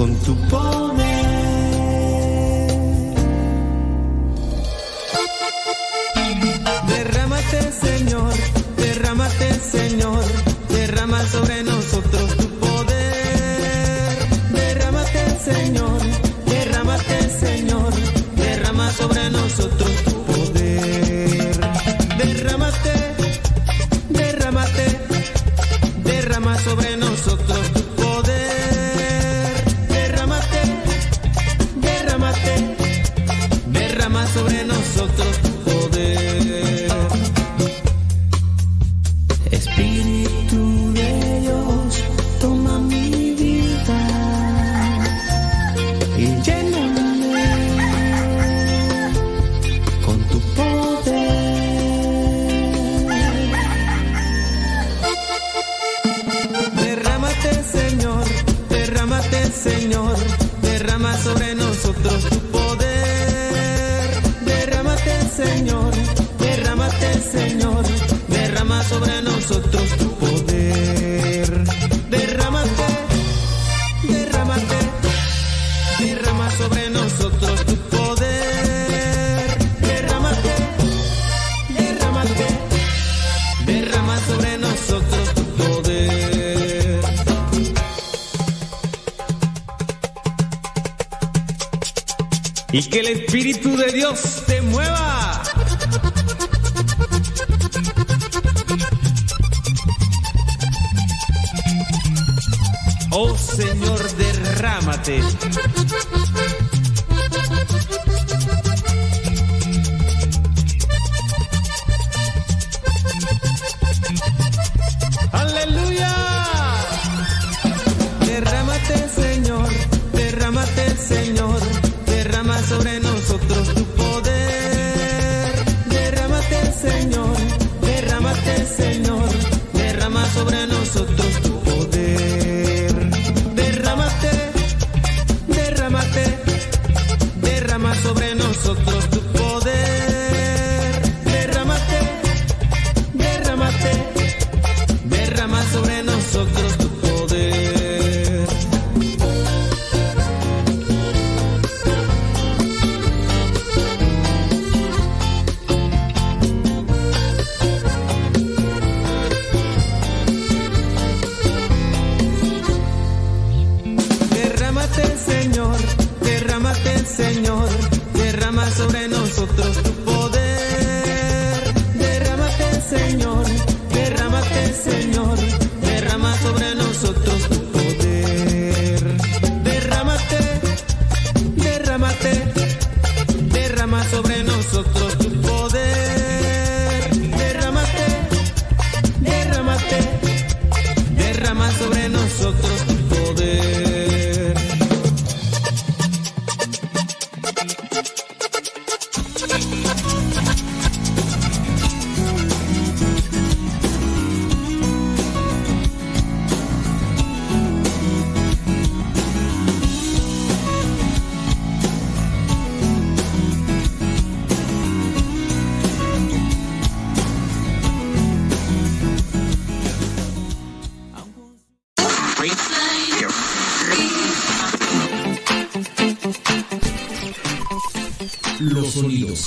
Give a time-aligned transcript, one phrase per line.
[0.00, 0.89] con tu voz.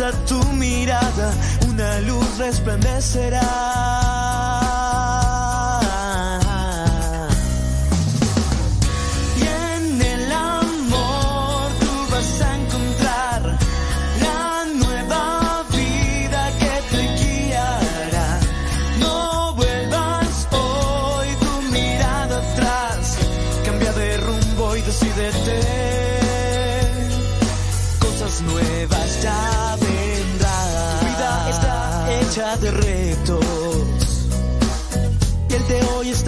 [0.00, 1.32] A tu mirada,
[1.68, 4.63] una luz resplandecerá.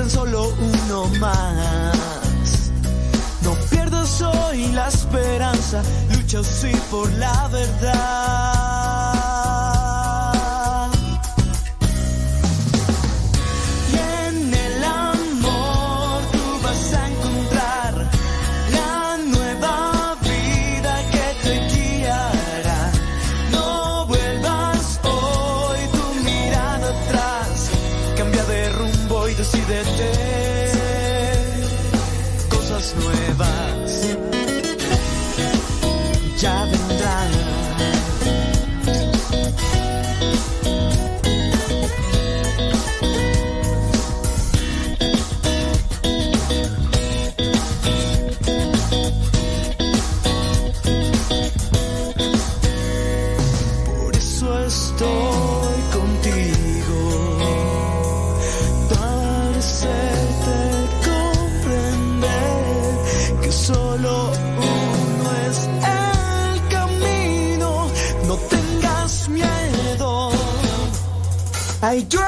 [0.08, 2.70] Solo uno más.
[3.42, 5.82] No pierdas hoy la esperanza,
[6.12, 8.75] lucha sí por la verdad.
[71.96, 72.25] Ahí yo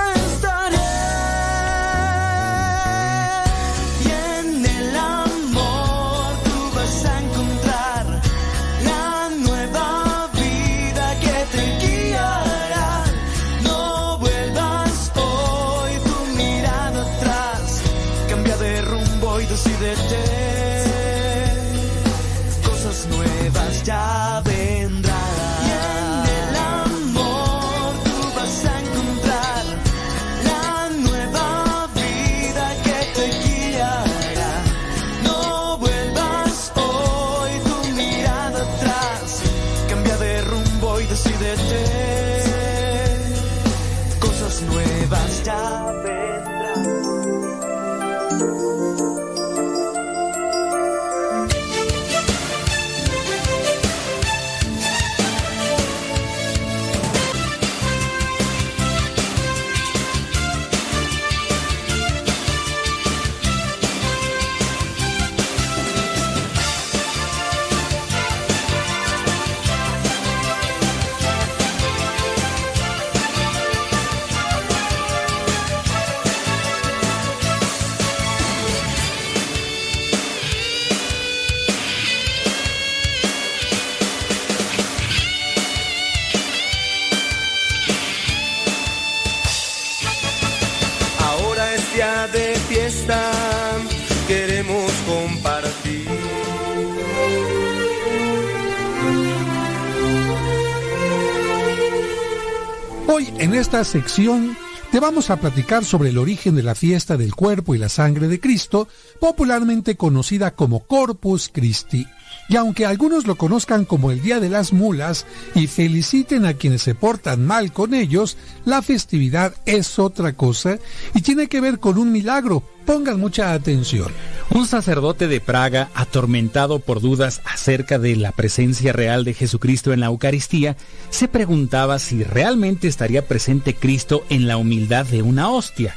[103.68, 104.56] esta sección
[104.90, 108.26] te vamos a platicar sobre el origen de la fiesta del cuerpo y la sangre
[108.26, 108.88] de Cristo,
[109.20, 112.06] popularmente conocida como Corpus Christi.
[112.48, 116.80] Y aunque algunos lo conozcan como el Día de las Mulas y feliciten a quienes
[116.80, 120.78] se portan mal con ellos, la festividad es otra cosa
[121.14, 122.62] y tiene que ver con un milagro.
[122.88, 124.10] Pongan mucha atención.
[124.48, 130.00] Un sacerdote de Praga, atormentado por dudas acerca de la presencia real de Jesucristo en
[130.00, 130.74] la Eucaristía,
[131.10, 135.94] se preguntaba si realmente estaría presente Cristo en la humildad de una hostia.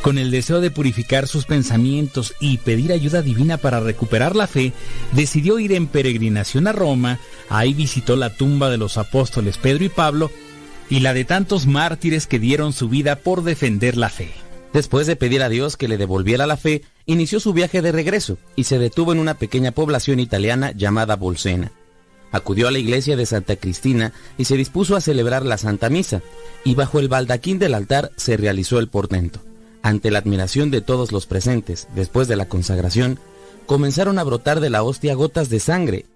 [0.00, 4.72] Con el deseo de purificar sus pensamientos y pedir ayuda divina para recuperar la fe,
[5.12, 7.18] decidió ir en peregrinación a Roma,
[7.50, 10.30] ahí visitó la tumba de los apóstoles Pedro y Pablo
[10.88, 14.32] y la de tantos mártires que dieron su vida por defender la fe.
[14.72, 18.38] Después de pedir a Dios que le devolviera la fe, inició su viaje de regreso
[18.54, 21.72] y se detuvo en una pequeña población italiana llamada Bolsena.
[22.32, 26.22] Acudió a la iglesia de Santa Cristina y se dispuso a celebrar la Santa Misa,
[26.62, 29.40] y bajo el baldaquín del altar se realizó el portento.
[29.82, 33.18] Ante la admiración de todos los presentes, después de la consagración,
[33.66, 36.06] comenzaron a brotar de la hostia gotas de sangre,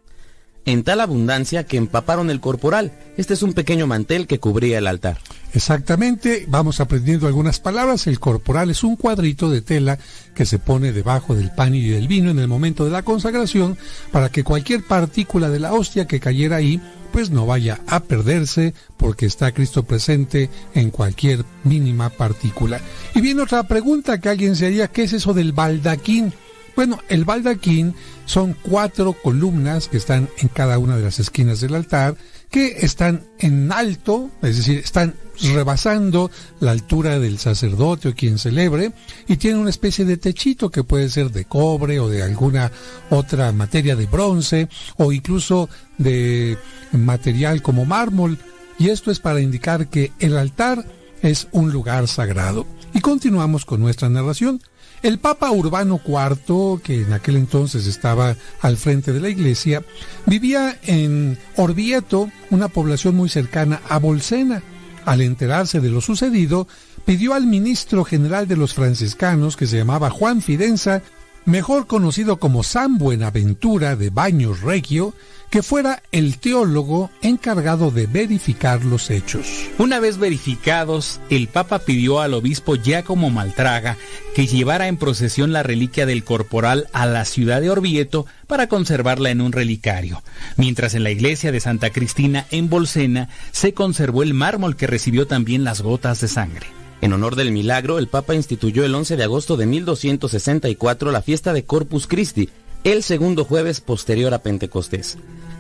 [0.65, 2.93] en tal abundancia que empaparon el corporal.
[3.17, 5.19] Este es un pequeño mantel que cubría el altar.
[5.53, 8.07] Exactamente, vamos aprendiendo algunas palabras.
[8.07, 9.99] El corporal es un cuadrito de tela
[10.35, 13.79] que se pone debajo del pan y del vino en el momento de la consagración
[14.11, 16.81] para que cualquier partícula de la hostia que cayera ahí
[17.13, 22.81] pues no vaya a perderse porque está Cristo presente en cualquier mínima partícula.
[23.15, 26.33] Y viene otra pregunta que alguien se haría, ¿qué es eso del baldaquín?
[26.77, 27.95] Bueno, el baldaquín
[28.27, 32.17] son cuatro columnas que están en cada una de las esquinas del altar
[32.51, 38.93] que están en alto, es decir, están rebasando la altura del sacerdote o quien celebre
[39.27, 42.71] y tienen una especie de techito que puede ser de cobre o de alguna
[43.11, 46.57] otra materia de bronce o incluso de
[46.93, 48.39] material como mármol
[48.79, 50.85] y esto es para indicar que el altar
[51.23, 52.67] es un lugar sagrado.
[52.93, 54.61] Y continuamos con nuestra narración.
[55.05, 59.83] El Papa Urbano IV, que en aquel entonces estaba al frente de la iglesia,
[60.25, 64.63] vivía en Orvieto, una población muy cercana a Bolsena.
[65.05, 66.67] Al enterarse de lo sucedido,
[67.05, 71.03] pidió al ministro general de los franciscanos, que se llamaba Juan Fidenza,
[71.45, 75.15] mejor conocido como San Buenaventura de Baños Regio,
[75.51, 79.47] que fuera el teólogo encargado de verificar los hechos.
[79.79, 83.97] Una vez verificados, el Papa pidió al obispo Giacomo Maltraga
[84.35, 89.31] que llevara en procesión la reliquia del corporal a la ciudad de Orvieto para conservarla
[89.31, 90.25] en un relicario,
[90.57, 95.29] mientras en la iglesia de Santa Cristina en Bolsena se conservó el mármol que recibió
[95.29, 96.84] también las gotas de sangre.
[97.05, 101.53] En honor del milagro, el Papa instituyó el 11 de agosto de 1264 la fiesta
[101.53, 102.49] de Corpus Christi,
[102.83, 105.19] el segundo jueves posterior a Pentecostés.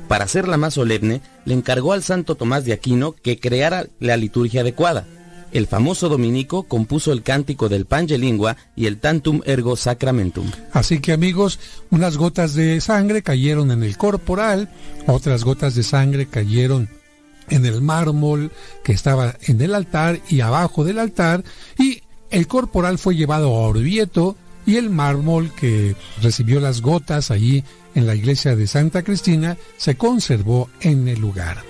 [0.08, 4.62] Para hacerla más solemne, le encargó al santo Tomás de Aquino que creara la liturgia
[4.62, 5.06] adecuada.
[5.52, 10.50] El famoso dominico compuso el cántico del Pange Lingua y el Tantum Ergo Sacramentum.
[10.72, 11.60] Así que amigos,
[11.90, 14.70] unas gotas de sangre cayeron en el corporal,
[15.06, 16.88] otras gotas de sangre cayeron
[17.48, 18.50] en el mármol
[18.82, 21.44] que estaba en el altar y abajo del altar
[21.78, 24.36] y el corporal fue llevado a Orvieto
[24.66, 27.62] y el mármol que recibió las gotas allí
[27.94, 31.62] en la iglesia de Santa Cristina se conservó en el lugar.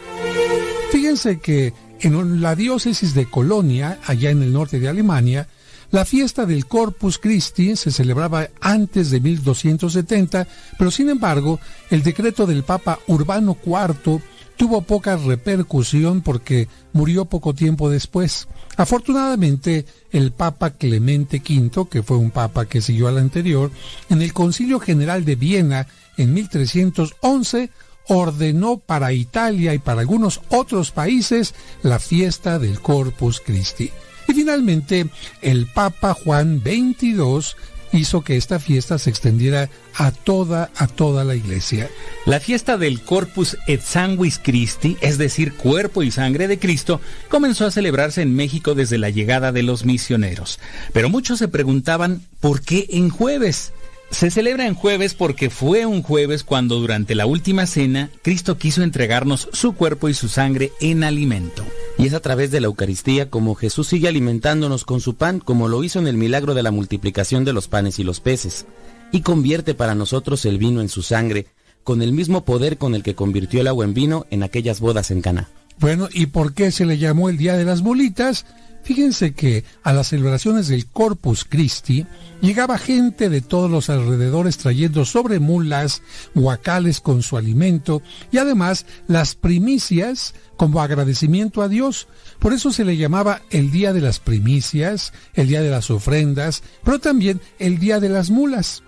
[0.90, 5.48] Fíjense que en la diócesis de Colonia, allá en el norte de Alemania,
[5.90, 10.46] la fiesta del Corpus Christi se celebraba antes de 1270,
[10.78, 14.20] pero sin embargo, el decreto del Papa Urbano IV
[14.56, 18.48] tuvo poca repercusión porque murió poco tiempo después.
[18.76, 23.70] Afortunadamente, el Papa Clemente V, que fue un papa que siguió al anterior,
[24.08, 27.70] en el Concilio General de Viena en 1311
[28.06, 33.90] ordenó para Italia y para algunos otros países la fiesta del Corpus Christi.
[34.28, 35.06] Y finalmente,
[35.42, 37.56] el Papa Juan XXII
[37.98, 41.90] hizo que esta fiesta se extendiera a toda, a toda la iglesia.
[42.26, 47.66] La fiesta del Corpus et Sanguis Christi, es decir, cuerpo y sangre de Cristo, comenzó
[47.66, 50.58] a celebrarse en México desde la llegada de los misioneros.
[50.92, 53.72] Pero muchos se preguntaban, ¿por qué en jueves?
[54.14, 58.84] Se celebra en jueves porque fue un jueves cuando durante la última cena Cristo quiso
[58.84, 61.64] entregarnos su cuerpo y su sangre en alimento.
[61.98, 65.66] Y es a través de la Eucaristía como Jesús sigue alimentándonos con su pan como
[65.66, 68.66] lo hizo en el milagro de la multiplicación de los panes y los peces,
[69.10, 71.48] y convierte para nosotros el vino en su sangre,
[71.82, 75.10] con el mismo poder con el que convirtió el agua en vino en aquellas bodas
[75.10, 75.48] en Cana.
[75.80, 78.46] Bueno, ¿y por qué se le llamó el Día de las Bolitas?
[78.84, 82.06] Fíjense que a las celebraciones del Corpus Christi
[82.42, 86.02] llegaba gente de todos los alrededores trayendo sobre mulas,
[86.34, 92.08] guacales con su alimento y además las primicias como agradecimiento a Dios.
[92.38, 96.62] Por eso se le llamaba el Día de las Primicias, el Día de las Ofrendas,
[96.84, 98.82] pero también el Día de las Mulas.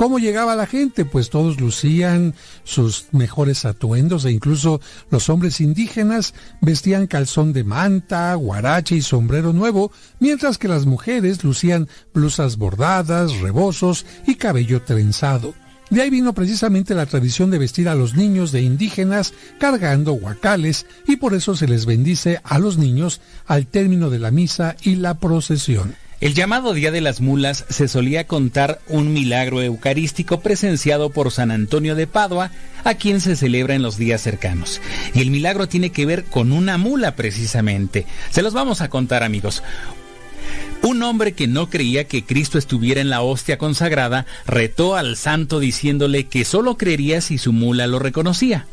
[0.00, 1.04] ¿Cómo llegaba la gente?
[1.04, 4.80] Pues todos lucían sus mejores atuendos e incluso
[5.10, 11.44] los hombres indígenas vestían calzón de manta, guarache y sombrero nuevo, mientras que las mujeres
[11.44, 15.52] lucían blusas bordadas, rebozos y cabello trenzado.
[15.90, 20.86] De ahí vino precisamente la tradición de vestir a los niños de indígenas cargando guacales
[21.06, 24.94] y por eso se les bendice a los niños al término de la misa y
[24.94, 25.94] la procesión.
[26.20, 31.50] El llamado Día de las Mulas se solía contar un milagro eucarístico presenciado por San
[31.50, 32.50] Antonio de Padua,
[32.84, 34.82] a quien se celebra en los días cercanos.
[35.14, 38.04] Y el milagro tiene que ver con una mula precisamente.
[38.30, 39.62] Se los vamos a contar amigos.
[40.82, 45.58] Un hombre que no creía que Cristo estuviera en la hostia consagrada retó al santo
[45.58, 48.66] diciéndole que solo creería si su mula lo reconocía.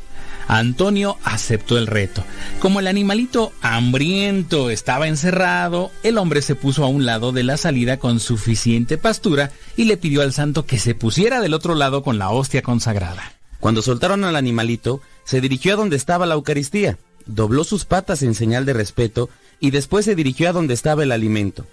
[0.47, 2.23] Antonio aceptó el reto.
[2.59, 7.57] Como el animalito hambriento estaba encerrado, el hombre se puso a un lado de la
[7.57, 12.03] salida con suficiente pastura y le pidió al santo que se pusiera del otro lado
[12.03, 13.33] con la hostia consagrada.
[13.59, 18.35] Cuando soltaron al animalito, se dirigió a donde estaba la Eucaristía, dobló sus patas en
[18.35, 21.65] señal de respeto y después se dirigió a donde estaba el alimento.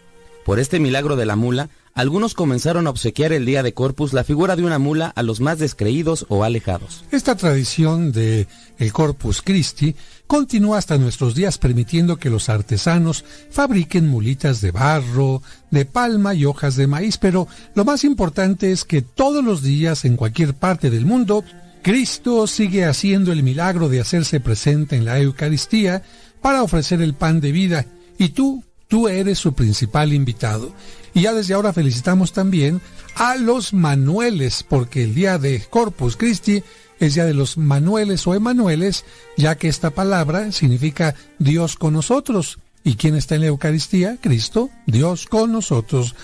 [0.44, 4.24] Por este milagro de la mula, algunos comenzaron a obsequiar el día de Corpus la
[4.24, 7.04] figura de una mula a los más descreídos o alejados.
[7.12, 8.48] Esta tradición de
[8.78, 9.94] el Corpus Christi
[10.26, 16.44] continúa hasta nuestros días permitiendo que los artesanos fabriquen mulitas de barro, de palma y
[16.44, 20.90] hojas de maíz, pero lo más importante es que todos los días en cualquier parte
[20.90, 21.44] del mundo
[21.84, 26.02] Cristo sigue haciendo el milagro de hacerse presente en la Eucaristía
[26.40, 27.86] para ofrecer el pan de vida
[28.16, 30.72] y tú, tú eres su principal invitado.
[31.14, 32.80] Y ya desde ahora felicitamos también
[33.14, 36.62] a los Manueles porque el día de Corpus Christi
[36.98, 39.04] es día de los Manueles o Emanueles,
[39.36, 42.58] ya que esta palabra significa Dios con nosotros.
[42.82, 44.18] ¿Y quién está en la Eucaristía?
[44.20, 46.14] Cristo, Dios con nosotros.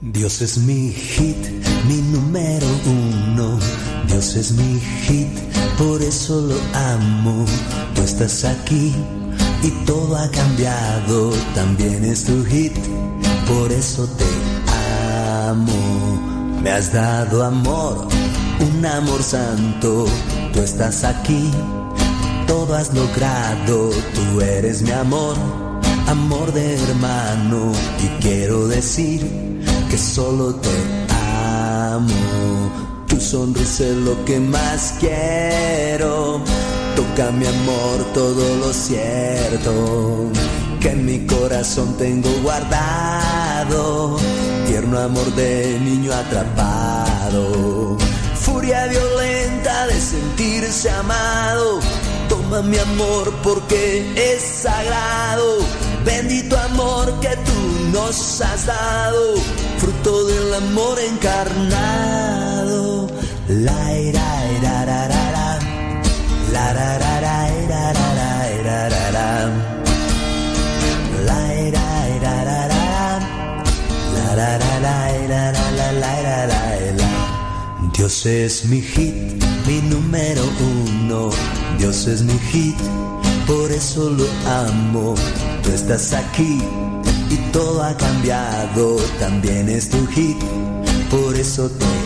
[0.00, 1.36] Dios es mi hit,
[1.88, 3.25] mi número uno.
[4.16, 5.28] Dios es mi hit,
[5.76, 7.44] por eso lo amo.
[7.94, 8.94] Tú estás aquí
[9.62, 11.32] y todo ha cambiado.
[11.54, 12.72] También es tu hit,
[13.46, 14.24] por eso te
[15.50, 16.58] amo.
[16.62, 18.08] Me has dado amor,
[18.58, 20.06] un amor santo.
[20.54, 21.50] Tú estás aquí,
[22.46, 23.90] todo has logrado.
[24.14, 25.36] Tú eres mi amor,
[26.06, 27.70] amor de hermano.
[28.02, 29.20] Y quiero decir
[29.90, 30.70] que solo te
[31.92, 32.95] amo.
[33.06, 36.40] Tu sonrisa es lo que más quiero.
[36.94, 40.30] Toca mi amor todo lo cierto
[40.80, 44.16] que en mi corazón tengo guardado.
[44.66, 47.96] Tierno amor de niño atrapado.
[48.34, 51.80] Furia violenta de sentirse amado.
[52.28, 55.58] Toma mi amor porque es sagrado.
[56.04, 59.34] Bendito amor que tú nos has dado
[59.78, 62.45] fruto del amor encarnado.
[77.96, 79.14] Dios es mi hit,
[79.66, 80.42] mi número
[80.84, 81.30] uno.
[81.78, 82.76] Dios es mi hit,
[83.46, 85.14] por eso lo amo.
[85.62, 86.60] Tú estás aquí
[87.30, 90.36] y todo ha cambiado, también es tu hit,
[91.10, 92.05] por eso te.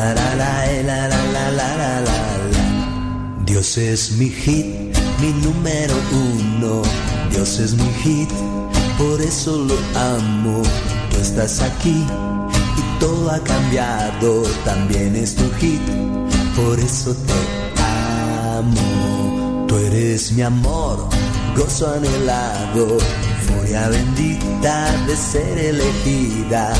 [0.00, 2.18] La la la la la la la la
[3.44, 4.66] Dios es mi hit,
[5.20, 6.80] mi número uno.
[7.30, 8.30] Dios es mi hit,
[8.96, 10.62] por eso lo amo.
[11.10, 12.06] Tú estás aquí
[12.78, 14.44] y todo ha cambiado.
[14.64, 15.82] También es tu hit,
[16.56, 17.40] por eso te
[18.56, 19.66] amo.
[19.68, 21.10] Tú eres mi amor
[21.56, 22.98] gozo anhelado,
[23.46, 26.72] furia bendita de ser elegida,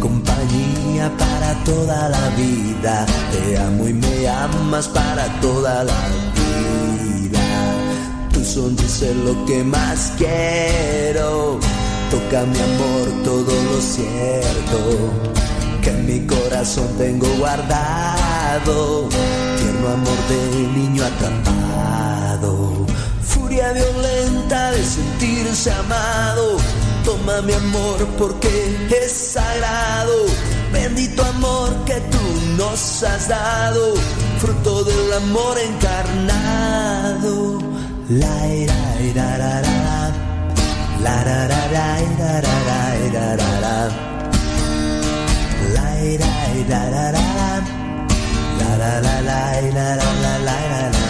[0.00, 6.00] compañía para toda la vida, te amo y me amas para toda la
[6.34, 7.40] vida.
[8.32, 11.60] Tu sonrisa es lo que más quiero,
[12.10, 14.78] toca mi amor todo lo cierto,
[15.82, 19.08] que en mi corazón tengo guardado,
[19.58, 22.86] tierno amor de niño atrapado
[23.50, 26.56] furia violenta de sentirse amado.
[27.04, 30.26] Toma mi amor porque es sagrado.
[30.72, 32.22] Bendito amor que tú
[32.56, 33.94] nos has dado.
[34.38, 37.58] Fruto del amor encarnado.
[38.08, 40.10] La ira, ira, ra, ra,
[41.02, 43.88] la ra, ra, ra, ira, ra, ra, ira, ra.
[45.74, 47.20] La ira, ira, ra, la
[48.76, 49.20] la la la
[49.72, 50.56] la la la la
[50.94, 51.09] la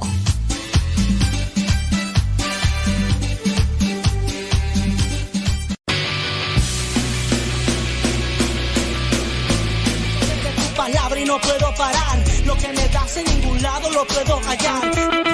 [12.44, 15.33] Lo que me das en ningún lado lo puedo hallar.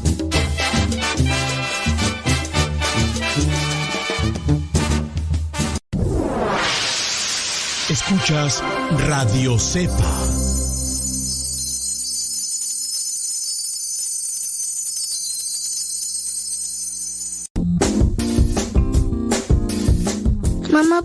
[8.11, 8.61] Escuchas
[9.07, 10.30] Radio Cepa.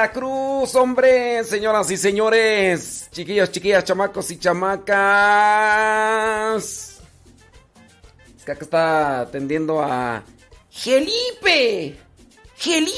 [0.00, 5.02] Veracruz, hombre, señoras y señores, chiquillos, chiquillas, chamacos y chamacas.
[8.34, 10.24] Es que acá está atendiendo a
[10.70, 11.98] Gelipe.
[12.56, 12.90] Gelipe.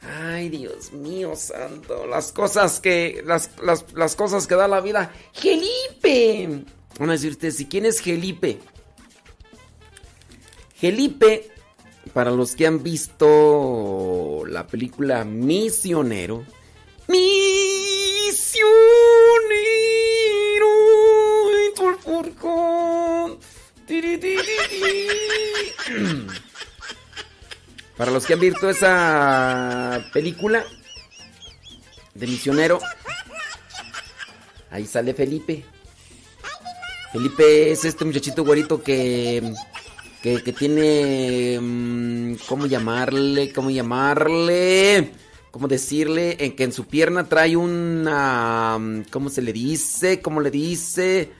[0.00, 5.12] Ay, Dios mío, santo, las cosas que las, las, cosas que da la vida.
[5.34, 6.64] Gelipe.
[6.98, 8.58] Van a decir ustedes, ¿y quién es Gelipe?
[10.76, 11.57] Gelipe
[12.18, 16.44] para los que han visto la película Misionero.
[17.06, 17.78] Misionero
[27.96, 30.64] Para los que han visto esa película
[32.14, 32.80] de misionero,
[34.72, 35.64] ahí sale Felipe.
[37.12, 39.54] Felipe es este muchachito güerito que
[40.22, 41.58] que, tiene...
[41.60, 43.52] Mm, ¿Cómo llamarle?
[43.52, 45.12] ¿Cómo llamarle?
[45.50, 46.36] ¿Cómo decirle?
[46.40, 48.78] En que en su pierna trae una...
[48.78, 50.20] Mm, ¿Cómo se le dice?
[50.20, 51.30] ¿Cómo le dice?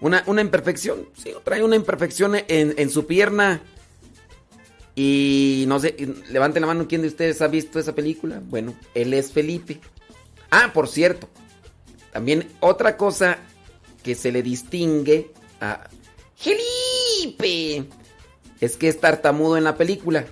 [0.00, 1.08] Una, una imperfección.
[1.16, 3.62] Sí, trae una imperfección en, en su pierna.
[4.96, 5.96] Y no sé,
[6.30, 8.40] levanten la mano, ¿quién de ustedes ha visto esa película?
[8.44, 9.80] Bueno, él es Felipe.
[10.50, 11.28] Ah, por cierto,
[12.12, 13.38] también otra cosa
[14.04, 15.88] que se le distingue a
[16.36, 17.88] Felipe
[18.64, 20.26] es que es tartamudo en la película.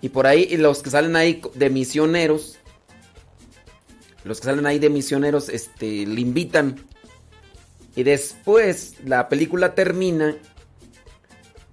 [0.00, 2.58] Y por ahí, los que salen ahí de misioneros,
[4.24, 6.84] los que salen ahí de misioneros, este, le invitan.
[7.94, 10.36] Y después la película termina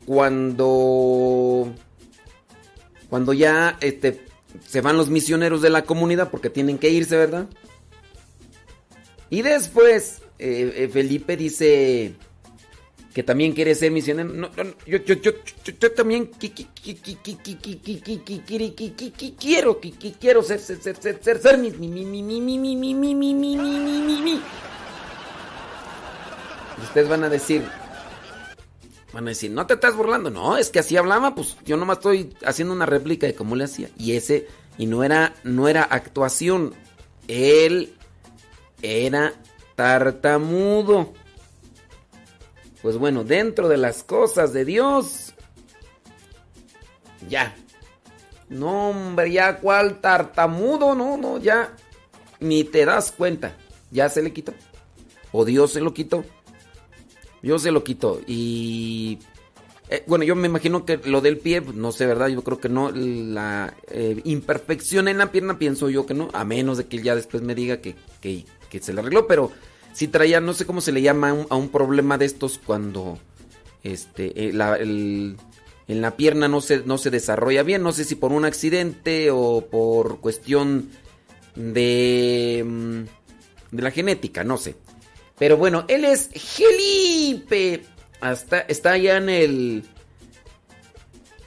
[0.05, 1.73] cuando
[3.09, 4.21] cuando ya este,
[4.67, 7.47] se van los misioneros de la comunidad porque tienen que irse, ¿verdad?
[9.29, 12.15] Y después eh, eh, Felipe dice
[13.19, 14.29] que también quiere ser misionero.
[14.29, 14.49] No,
[14.87, 15.31] yo, yo, yo,
[15.77, 16.31] yo, también
[19.37, 19.81] quiero,
[20.21, 23.13] quiero ser, ser, ser, ser, ser, ser mi, mi, mi, mi, mi, mi, mi, mi,
[23.13, 24.41] mi, mi, mi, mi, mi.
[26.81, 27.61] Ustedes van a decir,
[29.11, 30.29] van a decir, no te estás burlando.
[30.29, 33.65] No, es que así hablaba, pues yo nomás estoy haciendo una réplica de cómo le
[33.65, 33.89] hacía.
[33.97, 36.73] Y ese, y no era, no era actuación.
[37.27, 37.93] Él
[38.81, 39.33] era
[39.75, 41.13] tartamudo.
[42.81, 45.33] Pues bueno, dentro de las cosas de Dios,
[47.27, 47.55] ya.
[48.47, 51.75] No, hombre, ya cuál tartamudo, no, no, ya
[52.39, 53.55] ni te das cuenta.
[53.91, 54.53] Ya se le quitó.
[55.31, 56.23] O Dios se lo quitó.
[57.41, 58.21] Dios se lo quitó.
[58.25, 59.19] Y
[59.89, 62.27] eh, bueno, yo me imagino que lo del pie, pues, no sé, ¿verdad?
[62.27, 62.91] Yo creo que no.
[62.91, 66.29] La eh, imperfección en la pierna, pienso yo que no.
[66.33, 69.27] A menos de que ya después me diga que, que se le arregló.
[69.27, 69.51] Pero
[69.93, 73.19] si traía, no sé cómo se le llama a un, problema de estos cuando
[73.83, 74.53] este, eh,
[75.89, 77.81] en la pierna no se, no se desarrolla bien.
[77.81, 80.89] No sé si por un accidente o por cuestión
[81.55, 84.75] de, mm, de la genética, no sé.
[85.39, 87.83] Pero bueno, él es Felipe.
[88.21, 89.83] Hasta, está allá en el...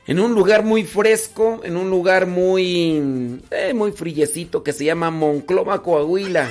[0.09, 3.41] En un lugar muy fresco, en un lugar muy...
[3.51, 6.51] Eh, muy frillecito que se llama Monclova, Coahuila.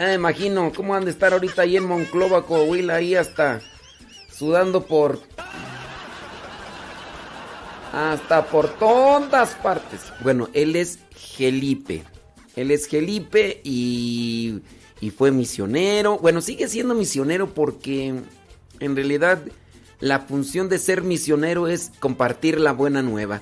[0.00, 3.60] Ah, imagino cómo han de estar ahorita ahí en Monclova, Coahuila, ahí hasta
[4.32, 5.20] sudando por...
[7.92, 10.00] Hasta por todas partes.
[10.20, 12.04] Bueno, él es Gelipe.
[12.54, 14.60] Él es Gelipe y,
[15.00, 16.18] y fue misionero.
[16.18, 18.14] Bueno, sigue siendo misionero porque
[18.78, 19.40] en realidad
[19.98, 23.40] la función de ser misionero es compartir la buena nueva.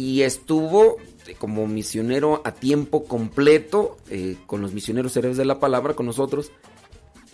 [0.00, 5.60] Y estuvo este, como misionero a tiempo completo eh, con los misioneros héroes de la
[5.60, 6.52] palabra, con nosotros.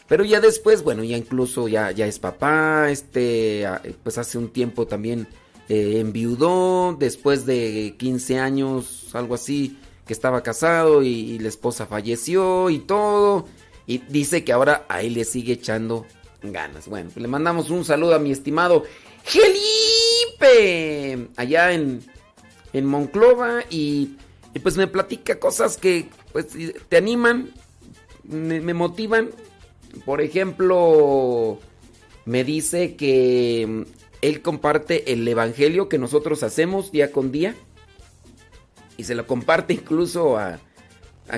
[0.09, 3.65] Pero ya después, bueno, ya incluso ya, ya es papá, este,
[4.03, 5.29] pues hace un tiempo también
[5.69, 12.69] eh, enviudó, después de 15 años, algo así, que estaba casado y, la esposa falleció
[12.69, 13.47] y todo.
[13.87, 16.05] Y dice que ahora a él le sigue echando
[16.43, 16.89] ganas.
[16.89, 18.83] Bueno, pues le mandamos un saludo a mi estimado
[19.27, 22.01] Felipe, allá en,
[22.77, 24.17] en Monclova y,
[24.63, 26.49] pues me platica cosas que pues
[26.89, 27.51] te animan,
[28.25, 29.31] me, motivan.
[30.05, 31.59] Por ejemplo,
[32.27, 33.83] me dice que mm,
[34.23, 37.55] él comparte el evangelio que nosotros hacemos día con día
[38.97, 40.59] y se lo comparte incluso a,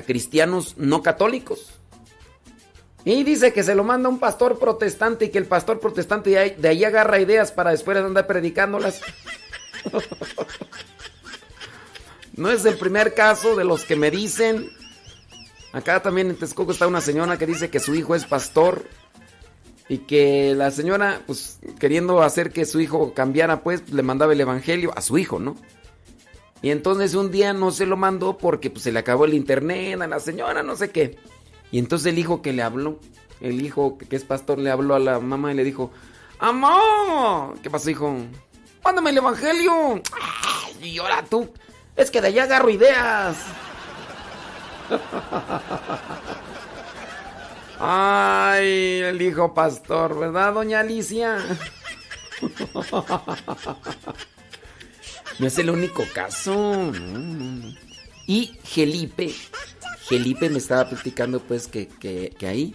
[0.05, 1.71] cristianos no católicos.
[3.05, 6.67] Y dice que se lo manda un pastor protestante y que el pastor protestante de
[6.67, 9.01] ahí agarra ideas para después andar predicándolas.
[12.39, 14.71] No es el primer caso de los que me dicen.
[15.73, 18.85] Acá también en Texcoco está una señora que dice que su hijo es pastor.
[19.89, 24.39] Y que la señora, pues queriendo hacer que su hijo cambiara, pues le mandaba el
[24.39, 25.57] evangelio a su hijo, ¿no?
[26.61, 29.99] Y entonces un día no se lo mandó porque pues, se le acabó el internet
[30.01, 31.17] a la señora, no sé qué.
[31.71, 32.99] Y entonces el hijo que le habló,
[33.41, 35.91] el hijo que es pastor, le habló a la mamá y le dijo:
[36.39, 37.59] ¡Amor!
[37.61, 38.15] ¿Qué pasó, hijo?
[38.81, 40.01] Mándame el evangelio.
[40.81, 41.51] y ahora tú.
[41.99, 43.35] Es que de allá agarro ideas.
[47.77, 51.39] Ay, el hijo pastor, ¿verdad, doña Alicia?
[55.39, 56.93] No es el único caso.
[58.27, 59.35] Y Gelipe,
[60.07, 62.73] Gelipe me estaba platicando pues que, que, ahí...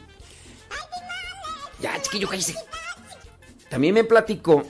[1.81, 2.57] Ya, chiquillo, cállese.
[3.71, 4.67] También me platicó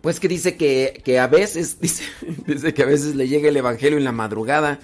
[0.00, 2.04] pues que dice que, a veces, dice,
[2.46, 4.78] dice que a veces le llega el evangelio en la madrugada.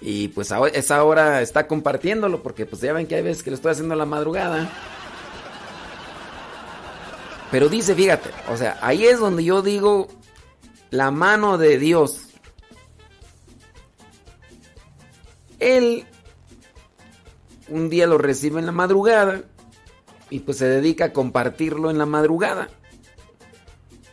[0.00, 3.56] Y pues esa hora está compartiéndolo, porque pues ya ven que hay veces que lo
[3.56, 4.70] estoy haciendo en la madrugada.
[7.50, 10.08] Pero dice, fíjate, o sea, ahí es donde yo digo
[10.90, 12.28] la mano de Dios.
[15.58, 16.04] Él
[17.68, 19.42] un día lo recibe en la madrugada
[20.30, 22.68] y pues se dedica a compartirlo en la madrugada.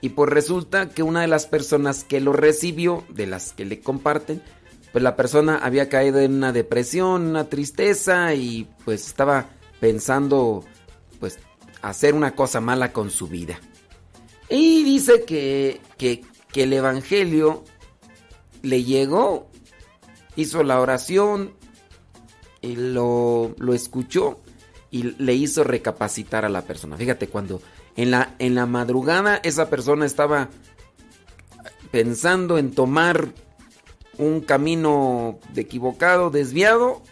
[0.03, 3.79] Y pues resulta que una de las personas que lo recibió, de las que le
[3.79, 4.41] comparten,
[4.91, 9.45] pues la persona había caído en una depresión, una tristeza y pues estaba
[9.79, 10.65] pensando
[11.21, 11.39] pues
[11.81, 13.57] hacer una cosa mala con su vida.
[14.49, 17.63] Y dice que, que, que el Evangelio
[18.61, 19.47] le llegó,
[20.35, 21.53] hizo la oración,
[22.61, 24.41] y lo, lo escuchó
[24.91, 26.97] y le hizo recapacitar a la persona.
[26.97, 27.61] Fíjate, cuando
[27.95, 30.49] En la, en la madrugada esa persona estaba
[31.91, 33.33] pensando en tomar
[34.17, 37.03] un camino equivocado, desviado.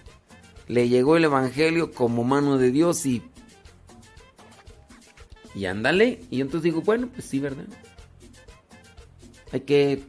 [0.67, 3.22] Le llegó el Evangelio como mano de Dios y...
[5.54, 6.22] Y ándale.
[6.32, 7.65] Y entonces digo, bueno, pues sí, ¿verdad?
[9.52, 10.04] Hay que,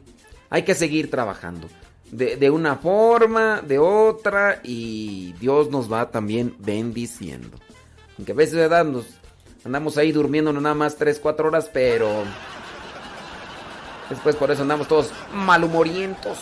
[0.49, 1.67] hay que seguir trabajando.
[2.11, 7.59] De, de, una forma, de otra, y Dios nos va también bendiciendo.
[8.17, 8.85] Aunque a veces, ¿verdad?
[8.85, 9.05] Nos
[9.65, 12.23] andamos ahí durmiendo nada más 3, 4 horas, pero...
[14.09, 16.37] Después por eso andamos todos malhumorientos.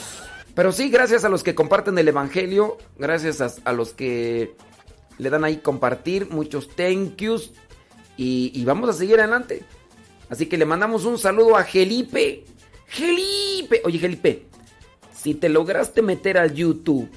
[0.55, 4.55] Pero sí, gracias a los que comparten el Evangelio, gracias a, los que
[5.17, 7.51] le dan ahí compartir, muchos thank yous.
[8.17, 9.63] Y, y, vamos a seguir adelante.
[10.29, 12.43] Así que le mandamos un saludo a Gelipe.
[12.88, 13.81] Gelipe.
[13.86, 14.45] Oye, Gelipe,
[15.15, 17.10] si te lograste meter al YouTube,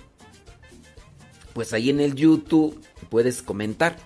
[1.52, 3.96] pues ahí en el YouTube puedes comentar.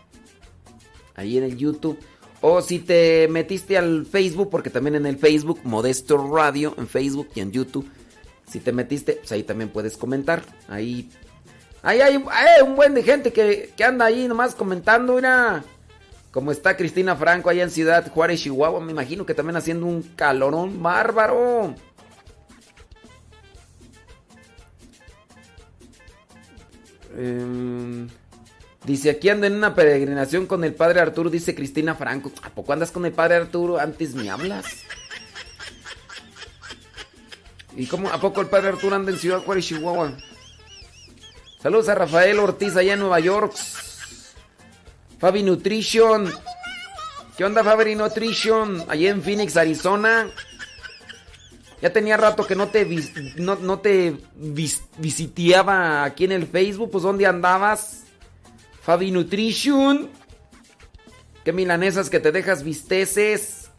[1.18, 1.98] Ahí en el YouTube.
[2.40, 7.28] O si te metiste al Facebook, porque también en el Facebook, Modesto Radio, en Facebook
[7.34, 7.90] y en YouTube.
[8.48, 10.44] Si te metiste, pues ahí también puedes comentar.
[10.68, 11.10] Ahí,
[11.82, 12.16] ahí hay,
[12.62, 15.16] un buen de gente que, que, anda ahí nomás comentando.
[15.16, 15.64] Mira,
[16.30, 18.80] como está Cristina Franco allá en Ciudad Juárez, Chihuahua.
[18.80, 21.74] Me imagino que también haciendo un calorón bárbaro.
[27.16, 28.06] Eh,
[28.88, 32.32] dice, aquí ando en una peregrinación con el padre Arturo, dice Cristina Franco.
[32.42, 33.78] ¿A poco andas con el padre Arturo?
[33.78, 34.64] Antes me hablas.
[37.76, 38.08] ¿Y cómo?
[38.08, 40.16] ¿A poco el padre Arturo anda en Ciudad Juárez, Chihuahua?
[41.62, 43.54] Saludos a Rafael Ortiz allá en Nueva York.
[45.18, 46.32] Fabi Nutrition.
[47.36, 48.84] ¿Qué onda Fabi Nutrition?
[48.88, 50.28] Allá en Phoenix, Arizona.
[51.82, 52.84] Ya tenía rato que no te,
[53.36, 56.90] no, no, te vis, visiteaba aquí en el Facebook.
[56.90, 58.07] Pues ¿dónde andabas?
[58.88, 60.08] Fabi Nutrition.
[61.44, 63.70] ¿Qué milanesas que te dejas visteces?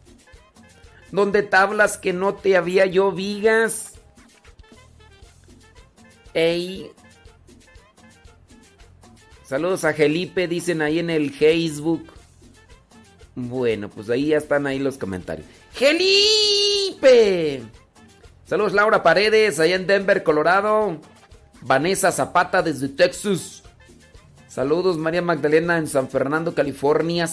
[1.10, 3.94] ¿Dónde tablas que no te había yo vigas?
[6.32, 6.92] Ey.
[9.42, 12.06] Saludos a Gelipe, dicen ahí en el Facebook.
[13.34, 15.48] Bueno, pues ahí ya están ahí los comentarios.
[15.74, 17.64] ¡Gelipe!
[18.46, 21.00] Saludos Laura Paredes, allá en Denver, Colorado.
[21.62, 23.59] Vanessa Zapata desde Texas.
[24.50, 27.28] Saludos María Magdalena en San Fernando, California.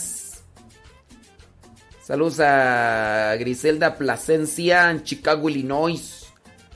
[2.04, 6.28] Saludos a Griselda Plasencia en Chicago, Illinois.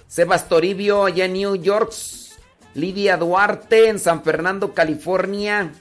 [0.08, 1.94] Sebas Toribio allá en New York.
[2.74, 5.74] Lidia Duarte en San Fernando, California.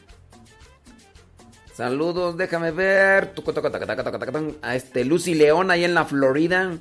[1.73, 3.33] Saludos, déjame ver.
[4.61, 6.77] A este Lucy León ahí en la Florida.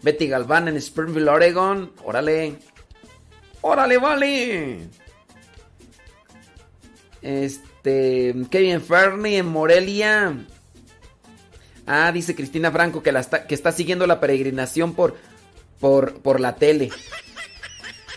[0.00, 1.90] Betty Galván en Springfield, Oregon.
[2.04, 2.56] Órale.
[3.62, 4.88] Órale, vale.
[7.26, 8.34] Este.
[8.50, 10.46] Kevin Fernie en Morelia.
[11.84, 13.10] Ah, dice Cristina Franco que,
[13.48, 15.16] está, siguiendo la peregrinación por,
[16.40, 16.90] la tele.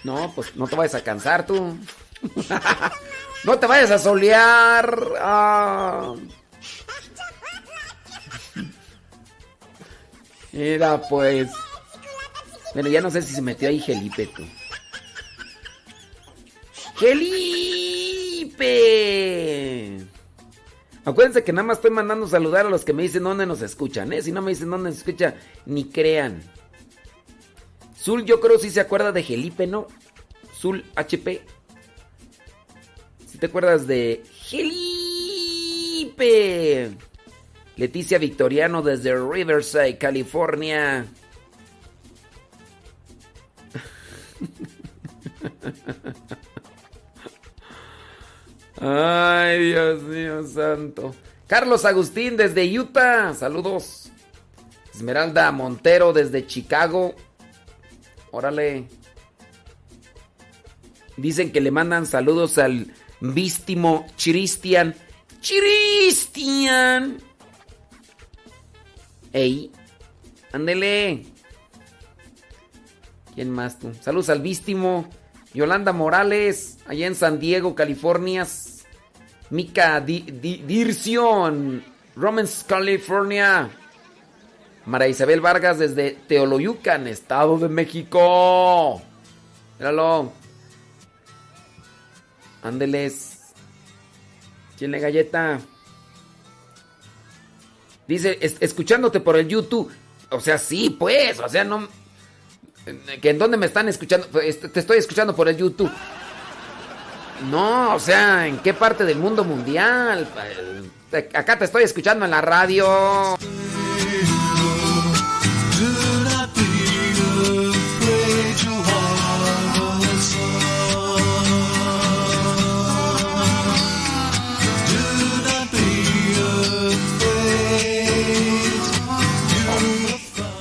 [0.04, 1.76] No, pues no te vayas a cansar tú.
[3.45, 4.95] no te vayas a solear.
[5.19, 6.13] Ah.
[10.52, 11.50] Mira, pues.
[12.76, 14.45] Bueno, ya no sé si se metió ahí Gelipe, tú.
[18.39, 19.97] ¡Gelipe!
[21.04, 24.13] Acuérdense que nada más estoy mandando saludar a los que me dicen dónde nos escuchan,
[24.13, 24.21] ¿eh?
[24.21, 26.41] Si no me dicen dónde nos escuchan, ni crean.
[27.97, 29.88] Zul, yo creo si se acuerda de Gelipe, ¿no?
[30.56, 31.41] Zul HP.
[33.28, 36.21] Si te acuerdas de Gelipe.
[37.75, 41.06] Leticia Victoriano desde Riverside, California.
[48.81, 51.13] Ay, Dios mío santo.
[51.47, 53.33] Carlos Agustín desde Utah.
[53.33, 54.09] Saludos.
[54.93, 57.13] Esmeralda Montero desde Chicago.
[58.31, 58.87] Órale.
[61.17, 64.95] Dicen que le mandan saludos al vístimo Chiristian.
[65.41, 67.17] Chiristian.
[69.33, 69.71] Ey.
[70.53, 71.25] Ándele.
[73.35, 73.93] ¿Quién más tú?
[74.01, 75.09] Saludos al vístimo.
[75.53, 78.45] Yolanda Morales, allá en San Diego, California.
[79.49, 81.83] Mika Di Di Dirción,
[82.15, 83.69] Romans, California.
[84.86, 89.01] María Isabel Vargas desde Teoloyucan, Estado de México.
[89.78, 90.32] Míralo.
[92.63, 93.39] Ándeles.
[94.78, 95.59] ¿Quién le galleta?
[98.07, 99.91] Dice, es, escuchándote por el YouTube.
[100.30, 101.39] O sea, sí, pues.
[101.39, 101.88] O sea, no.
[103.21, 104.27] ¿Que en dónde me están escuchando?
[104.31, 105.91] Pues, este, te estoy escuchando por el YouTube.
[107.49, 110.27] No, o sea, ¿en qué parte del mundo mundial?
[111.11, 113.37] Eh, acá te estoy escuchando en la radio.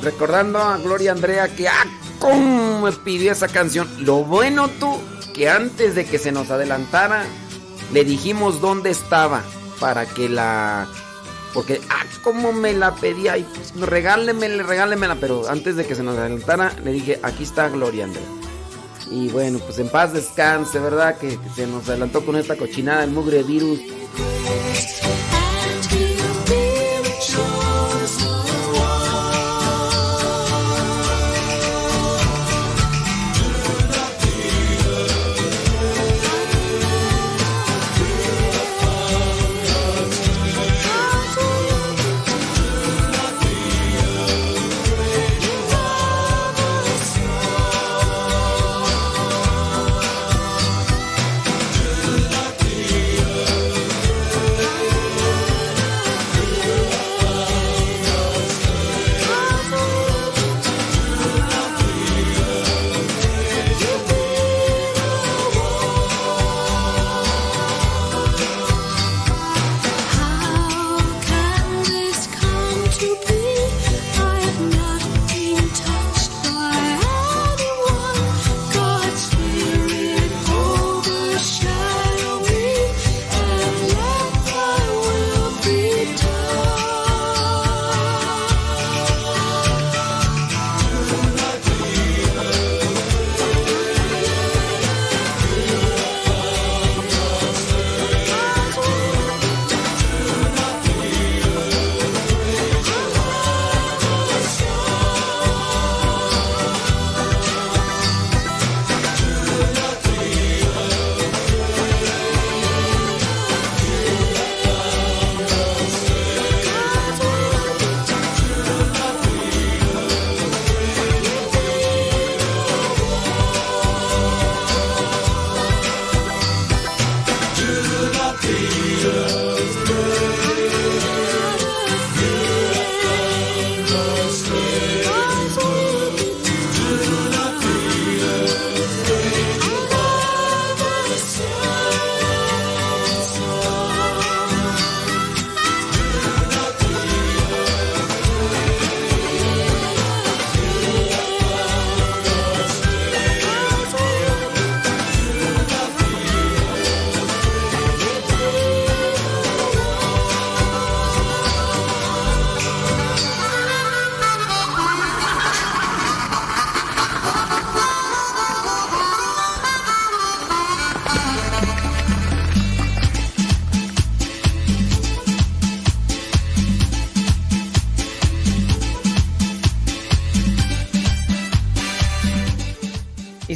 [0.00, 1.68] Recordando a Gloria Andrea que.
[1.68, 1.84] Ah,
[2.18, 3.88] cómo me pidió esa canción.
[4.00, 4.98] Lo bueno tú
[5.34, 7.24] que antes de que se nos adelantara
[7.92, 9.42] le dijimos dónde estaba
[9.80, 10.88] para que la
[11.54, 16.02] porque ah cómo me la pedía y pues, regálemela, regálemela, pero antes de que se
[16.02, 18.24] nos adelantara le dije, "Aquí está Gloria Andrea."
[19.10, 21.16] Y bueno, pues en paz descanse, ¿verdad?
[21.16, 23.80] Que, que se nos adelantó con esta cochinada, el mugre virus.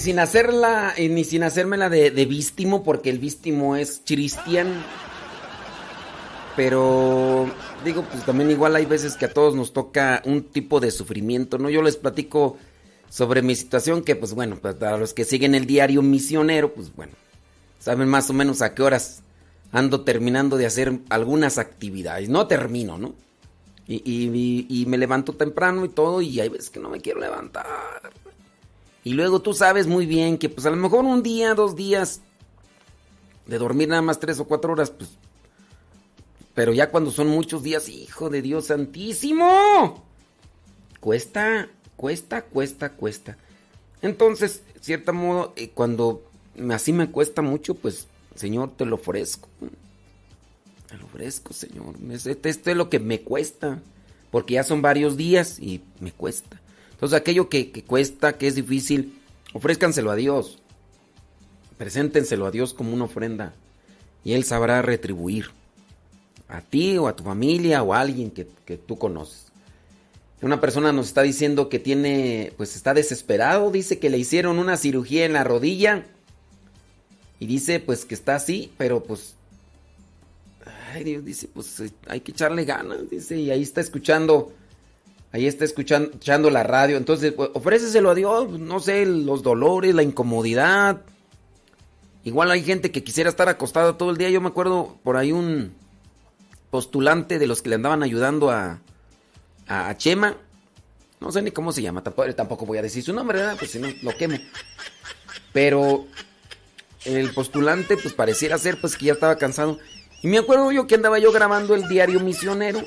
[0.02, 4.84] Sin hacerla, y ni sin hacérmela de, de vístimo, porque el vístimo es cristian.
[6.54, 7.48] Pero
[7.82, 11.56] digo, pues también igual hay veces que a todos nos toca un tipo de sufrimiento,
[11.56, 11.70] ¿no?
[11.70, 12.58] Yo les platico
[13.08, 16.94] sobre mi situación que, pues bueno, pues, a los que siguen el diario misionero, pues
[16.94, 17.12] bueno,
[17.78, 19.22] saben más o menos a qué horas
[19.70, 22.28] ando terminando de hacer algunas actividades.
[22.28, 23.14] No termino, ¿no?
[23.86, 28.12] Y, y me levanto temprano y todo, y hay veces que no me quiero levantar.
[29.04, 32.20] Y luego tú sabes muy bien que pues a lo mejor un día, dos días
[33.46, 35.10] de dormir nada más tres o cuatro horas, pues...
[36.54, 40.04] Pero ya cuando son muchos días, hijo de Dios santísimo,
[41.00, 43.38] cuesta, cuesta, cuesta, cuesta.
[44.02, 46.22] Entonces, cierto modo, eh, cuando
[46.70, 49.48] así me cuesta mucho, pues, Señor, te lo ofrezco.
[50.88, 51.94] Te lo ofrezco, Señor.
[52.12, 53.80] Esto es lo que me cuesta.
[54.30, 56.61] Porque ya son varios días y me cuesta.
[57.02, 59.18] Entonces, aquello que, cuesta, que es difícil,
[59.54, 60.60] ofrézcanselo a Dios.
[61.76, 63.54] Preséntenselo a Dios como una ofrenda.
[64.22, 65.46] Y Él sabrá retribuir.
[66.46, 69.46] A ti o a tu familia o a alguien que, que tú conoces.
[70.42, 73.72] Una persona nos está diciendo que tiene, pues está desesperado.
[73.72, 76.06] Dice que le hicieron una cirugía en la rodilla.
[77.40, 79.34] Y dice, pues que está así, pero pues.
[80.94, 83.10] Ay, Dios, dice, pues hay que echarle ganas.
[83.10, 84.52] Dice, y ahí está escuchando
[85.32, 86.98] Ahí está escuchando, escuchando la radio.
[86.98, 87.50] Entonces, pues,
[88.10, 88.50] a Dios.
[88.50, 91.00] No sé, los dolores, la incomodidad.
[92.22, 94.28] Igual hay gente que quisiera estar acostada todo el día.
[94.28, 95.74] Yo me acuerdo por ahí un
[96.70, 98.80] postulante de los que le andaban ayudando a,
[99.66, 100.36] a, a Chema.
[101.18, 102.02] No sé ni cómo se llama.
[102.02, 103.56] Tampoco, tampoco voy a decir su nombre, ¿verdad?
[103.58, 104.36] Pues si no, lo quemo.
[105.54, 106.06] Pero
[107.04, 109.78] el postulante, pues pareciera ser pues que ya estaba cansado.
[110.22, 112.80] Y me acuerdo yo que andaba yo grabando el diario misionero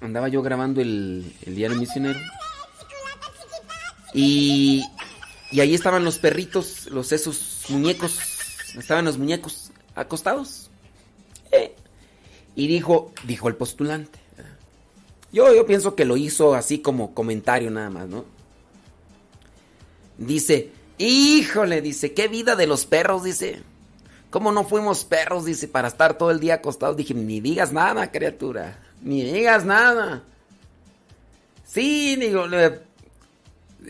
[0.00, 2.18] andaba yo grabando el, el diario misionero
[4.12, 4.82] Y,
[5.50, 8.18] y ahí estaban los perritos, los esos muñecos,
[8.78, 10.70] estaban los muñecos acostados.
[11.52, 11.74] Eh,
[12.54, 14.18] y dijo, dijo el postulante.
[15.32, 18.24] Yo, yo pienso que lo hizo así como comentario nada más, ¿no?
[20.16, 23.62] Dice, híjole, dice, qué vida de los perros, dice.
[24.30, 26.96] ¿Cómo no fuimos perros, dice, para estar todo el día acostados?
[26.96, 30.22] Dije, ni digas nada, criatura, ni digas nada.
[31.64, 32.44] Sí, digo,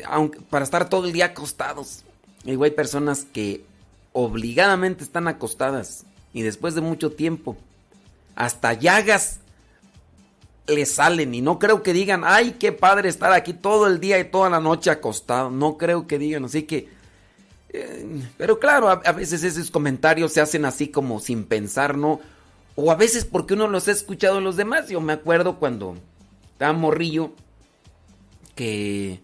[0.06, 2.04] aunque, para estar todo el día acostados.
[2.44, 3.64] Hay personas que
[4.12, 7.56] obligadamente están acostadas y después de mucho tiempo,
[8.34, 9.40] hasta llagas
[10.66, 14.18] le salen y no creo que digan, ay, qué padre estar aquí todo el día
[14.18, 15.50] y toda la noche acostado.
[15.50, 16.88] No creo que digan, así que...
[17.70, 22.20] Eh, pero claro, a, a, veces esos comentarios se hacen así como sin pensar, ¿no?
[22.76, 24.88] O a veces porque uno los ha escuchado en los demás.
[24.88, 25.96] Yo me acuerdo cuando
[26.52, 27.32] estaba morrillo
[28.54, 29.20] que,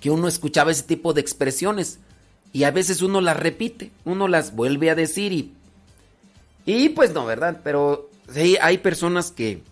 [0.00, 1.98] que uno escuchaba ese tipo de expresiones
[2.52, 5.52] y a veces uno las repite, uno las vuelve a decir y...
[6.64, 7.60] Y pues no, ¿verdad?
[7.62, 9.62] Pero sí, hay personas que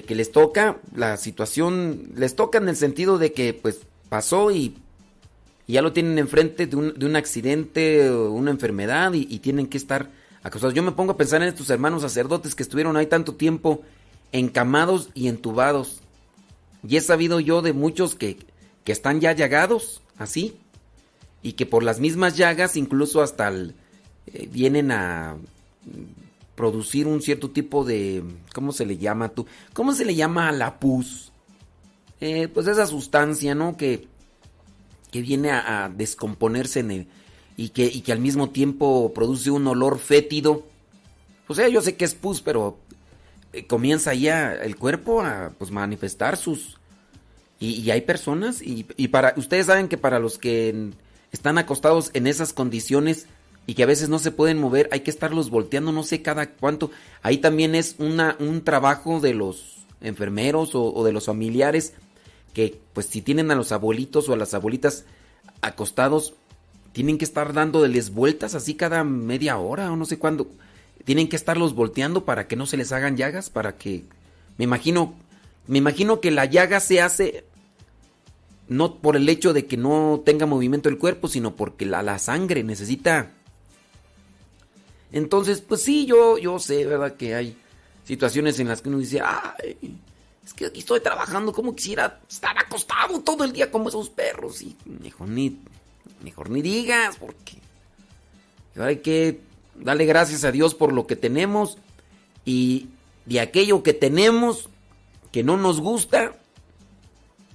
[0.00, 4.76] que, les toca, la situación les toca en el sentido de que pues pasó y,
[5.66, 9.76] ya lo tienen enfrente de un, de un accidente o una enfermedad y, tienen que
[9.76, 10.10] estar
[10.42, 10.74] acosados.
[10.74, 13.82] Yo me pongo a pensar en estos hermanos sacerdotes que estuvieron ahí tanto tiempo
[14.32, 16.00] encamados y entubados.
[16.86, 18.38] Y he sabido yo de muchos que,
[18.84, 20.56] que están ya llagados, así,
[21.42, 25.36] y que por las mismas llagas incluso hasta eh, vienen a
[26.54, 28.22] producir un cierto tipo de,
[28.54, 29.46] ¿cómo se le llama tú?
[29.72, 31.32] ¿Cómo se le llama a la pus?
[32.20, 33.76] Eh, pues esa sustancia, ¿no?
[33.76, 34.06] Que,
[35.10, 37.06] que viene a, descomponerse en el,
[37.56, 40.64] y, que, y que al mismo tiempo produce un olor fétido.
[41.48, 42.78] O sea, yo sé que es pus, pero
[43.52, 46.78] eh, comienza ya el cuerpo a pues, manifestar sus...
[47.60, 50.90] Y, y hay personas, y, y para ustedes saben que para los que
[51.30, 53.28] están acostados en esas condiciones,
[53.66, 56.50] y que a veces no se pueden mover, hay que estarlos volteando no sé cada
[56.50, 56.90] cuánto.
[57.22, 61.94] Ahí también es una, un trabajo de los enfermeros o, de los familiares
[62.54, 65.04] que pues si tienen a los abuelitos o a las abuelitas
[65.60, 66.34] acostados,
[66.92, 70.50] tienen que estar dándoles vueltas así cada media hora o no sé cuándo.
[71.04, 74.04] Tienen que estarlos volteando para que no se les hagan llagas, para que...
[74.58, 75.14] Me imagino,
[75.66, 77.44] me imagino que la llaga se hace
[78.68, 82.18] no por el hecho de que no tenga movimiento el cuerpo, sino porque la, la
[82.18, 83.30] sangre necesita
[85.12, 87.16] entonces, pues sí, yo, yo sé, ¿verdad?
[87.16, 87.56] Que hay
[88.04, 89.76] situaciones en las que uno dice, ay,
[90.44, 94.62] es que aquí estoy trabajando, como quisiera estar acostado todo el día como esos perros.
[94.62, 95.58] Y mejor ni,
[96.22, 97.58] mejor ni digas, porque
[98.76, 99.40] hay que
[99.74, 101.78] darle gracias a Dios por lo que tenemos
[102.44, 102.88] y
[103.26, 104.68] de aquello que tenemos
[105.30, 106.32] que no nos gusta,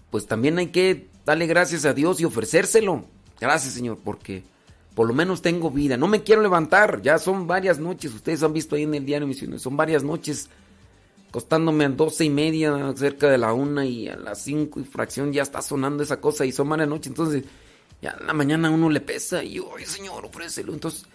[0.09, 3.05] pues también hay que darle gracias a Dios y ofrecérselo.
[3.39, 4.43] Gracias, Señor, porque
[4.95, 5.95] por lo menos tengo vida.
[5.95, 8.13] No me quiero levantar, ya son varias noches.
[8.13, 10.49] Ustedes han visto ahí en el diario Misiones, son varias noches
[11.29, 15.33] costándome a doce y media, cerca de la una y a las cinco y fracción
[15.33, 17.07] ya está sonando esa cosa y son varias noches.
[17.07, 17.43] Entonces,
[18.01, 20.73] ya en la mañana uno le pesa y, oye, señor, ofrécelo.
[20.73, 21.05] Entonces,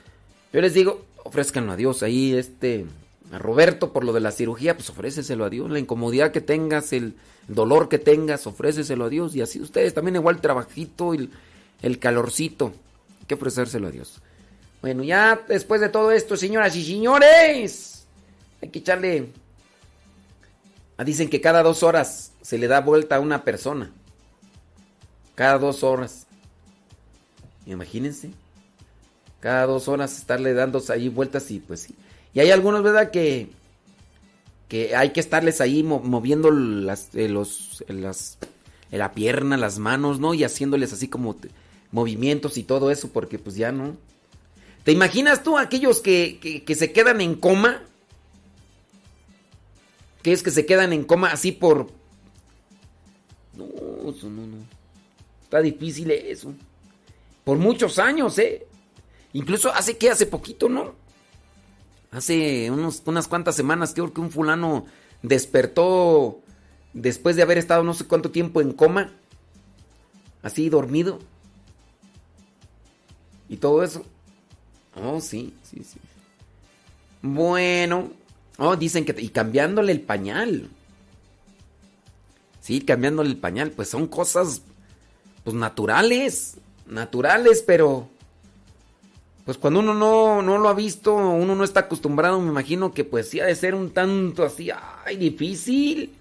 [0.53, 2.03] yo les digo, ofrézcanlo a Dios.
[2.03, 2.87] Ahí, este,
[3.33, 5.71] a Roberto, por lo de la cirugía, pues ofréceselo a Dios.
[5.71, 7.15] La incomodidad que tengas, el
[7.49, 9.35] dolor que tengas, ofréceselo a Dios.
[9.37, 11.31] Y así ustedes también, igual el trabajito, el,
[11.83, 12.73] el calorcito
[13.27, 14.21] que ofrecérselo a Dios.
[14.81, 18.07] Bueno, ya después de todo esto, señoras y señores,
[18.61, 19.31] hay que echarle...
[20.97, 23.93] Ah, dicen que cada dos horas se le da vuelta a una persona.
[25.37, 26.27] Cada dos horas.
[27.67, 28.31] Imagínense.
[29.41, 31.95] Cada dos horas estarle dando ahí vueltas y pues sí.
[32.35, 33.11] Y hay algunos, ¿verdad?
[33.11, 33.51] Que,
[34.69, 38.39] que hay que estarles ahí moviendo las, eh, los, las,
[38.91, 40.33] la pierna, las manos, ¿no?
[40.35, 41.37] Y haciéndoles así como
[41.91, 43.97] movimientos y todo eso, porque pues ya no.
[44.85, 47.83] ¿Te imaginas tú aquellos que, que, se quedan en coma?
[50.23, 51.91] Que es que se quedan en coma así por...
[53.55, 53.67] No,
[54.11, 54.57] eso no, no.
[55.45, 56.55] Está difícil eso.
[57.45, 58.67] Por muchos años, ¿eh?
[59.33, 60.95] Incluso hace que hace poquito, ¿no?
[62.11, 64.87] Hace unos, unas cuantas semanas creo que un fulano
[65.23, 66.41] despertó
[66.93, 69.13] después de haber estado no sé cuánto tiempo en coma.
[70.43, 71.21] Así dormido.
[73.49, 74.05] Y todo eso.
[74.95, 75.99] Oh, sí, sí, sí.
[77.23, 78.11] Bueno.
[78.59, 79.15] Oh, dicen que...
[79.21, 80.69] Y cambiándole el pañal.
[82.61, 83.71] Sí, cambiándole el pañal.
[83.71, 84.63] Pues son cosas...
[85.45, 86.57] Pues naturales.
[86.93, 88.09] Naturales, pero...
[89.45, 93.03] Pues cuando uno no, no lo ha visto, uno no está acostumbrado, me imagino que
[93.03, 94.71] pues sí ha de ser un tanto así,
[95.05, 96.13] ay, difícil.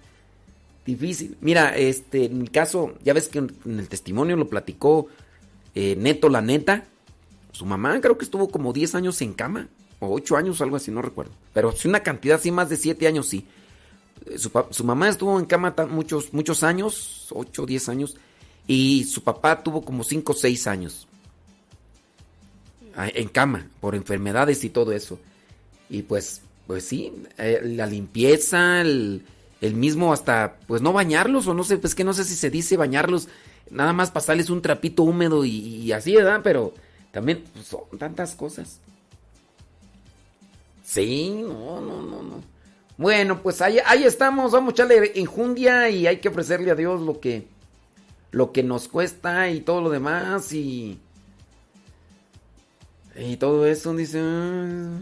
[0.84, 1.36] Difícil.
[1.40, 5.06] Mira, este, en el caso, ya ves que en el testimonio lo platicó
[5.76, 6.84] eh, Neto la neta.
[7.52, 9.68] Su mamá creo que estuvo como 10 años en cama,
[10.00, 11.32] o 8 años, algo así, no recuerdo.
[11.52, 13.46] Pero si una cantidad así, más de 7 años, sí.
[14.26, 18.16] Eh, su, su mamá estuvo en cama muchos, muchos años, 8 o 10 años,
[18.66, 21.08] y su papá tuvo como 5 o 6 años
[22.96, 25.18] en cama por enfermedades y todo eso.
[25.88, 29.22] Y pues, pues sí, eh, la limpieza, el,
[29.60, 32.76] mismo hasta, pues no bañarlos, o no sé, pues que no sé si se dice
[32.76, 33.28] bañarlos,
[33.70, 36.40] nada más pasarles un trapito húmedo y, así, ¿verdad?
[36.42, 36.74] Pero
[37.10, 38.80] también pues, son tantas cosas.
[40.84, 42.42] Sí, no, no, no, no.
[42.98, 47.00] Bueno, pues ahí, ahí estamos, vamos a echarle enjundia y hay que ofrecerle a Dios
[47.00, 47.46] lo que,
[48.32, 50.98] lo que nos cuesta y todo lo demás y...
[53.14, 54.20] Y todo eso dice...
[54.20, 54.98] Ah".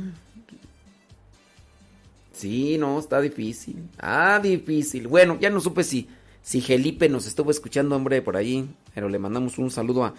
[2.33, 3.89] Sí, no, está difícil.
[3.99, 5.07] Ah, difícil.
[5.09, 6.09] Bueno, ya no supe si,
[6.43, 8.67] si Gelipe nos estuvo escuchando, hombre, por ahí.
[8.95, 10.15] Pero le mandamos un saludo a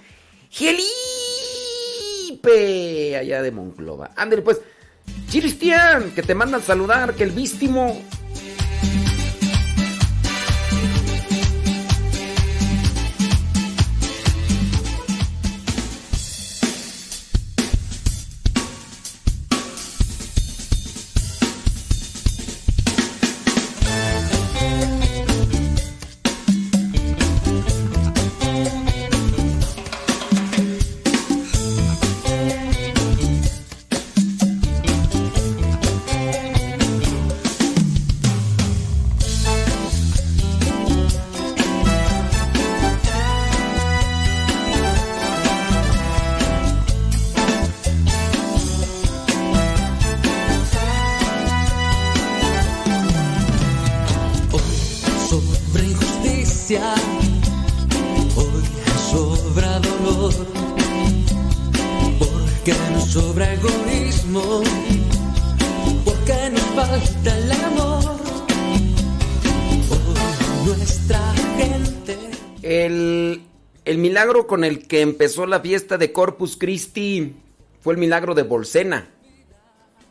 [0.51, 0.77] Gelipe,
[3.17, 4.11] allá de Monclova.
[4.15, 4.61] Ándale, pues.
[5.31, 7.99] Cristian, que te mandan saludar, que el vístimo
[74.51, 77.37] con el que empezó la fiesta de Corpus Christi
[77.79, 79.07] fue el milagro de Bolsena,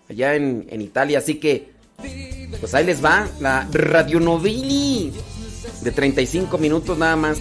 [0.09, 1.19] allá en, Italia.
[1.19, 1.73] Así que,
[2.59, 5.13] pues ahí les va la radionovili
[5.83, 7.39] de 35 minutos nada más.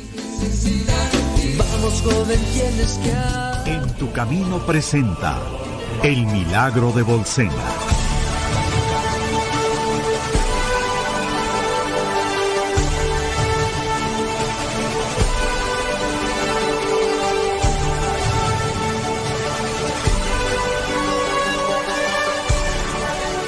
[3.65, 5.41] En tu camino presenta
[6.03, 7.88] el milagro de Bolsena.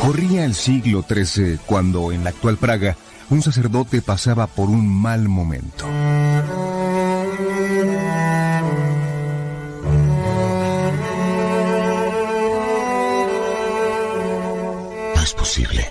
[0.02, 2.97] Corría el siglo XIII cuando en la actual Praga
[3.30, 5.88] un sacerdote pasaba por un mal momento.
[15.16, 15.88] No es posible.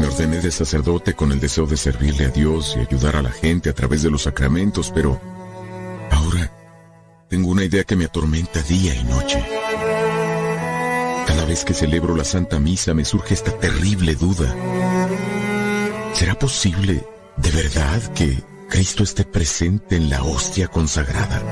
[0.00, 3.30] Me ordené de sacerdote con el deseo de servirle a Dios y ayudar a la
[3.30, 5.20] gente a través de los sacramentos, pero
[6.10, 6.50] ahora
[7.28, 9.63] tengo una idea que me atormenta día y noche.
[11.26, 14.54] Cada vez que celebro la Santa Misa me surge esta terrible duda.
[16.12, 17.04] ¿Será posible,
[17.36, 21.42] de verdad, que Cristo esté presente en la hostia consagrada?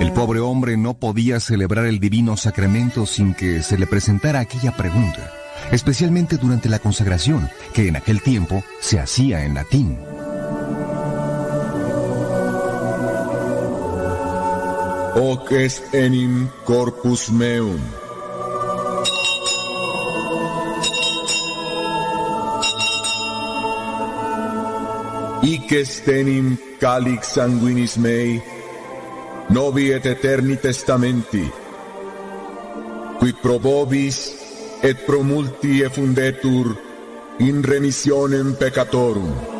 [0.00, 4.76] El pobre hombre no podía celebrar el divino sacramento sin que se le presentara aquella
[4.76, 5.32] pregunta,
[5.72, 10.13] especialmente durante la consagración, que en aquel tiempo se hacía en latín.
[15.14, 17.78] hoc est enim corpus meum.
[25.42, 28.42] Hic est enim calix sanguinis mei,
[29.50, 31.46] novi et eterni testamenti,
[33.20, 34.18] qui probobis
[34.82, 36.74] et pro multi effundetur
[37.38, 39.53] in remissionem peccatorum.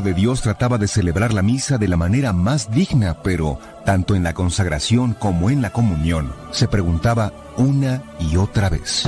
[0.00, 4.22] De Dios trataba de celebrar la misa de la manera más digna, pero tanto en
[4.22, 9.04] la consagración como en la comunión se preguntaba una y otra vez.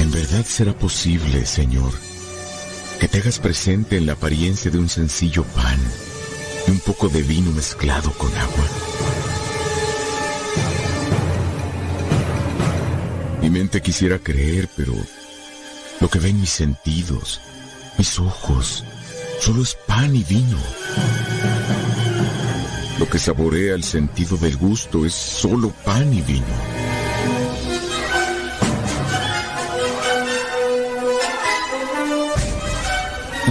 [0.00, 1.92] ¿En verdad será posible, Señor,
[3.00, 5.78] que te hagas presente en la apariencia de un sencillo pan
[6.66, 8.64] y un poco de vino mezclado con agua?
[13.42, 14.94] Mi mente quisiera creer, pero
[16.00, 17.40] Lo que ven mis sentidos,
[17.96, 18.84] mis ojos,
[19.40, 20.58] solo es pan y vino.
[22.98, 26.44] Lo que saborea el sentido del gusto es solo pan y vino.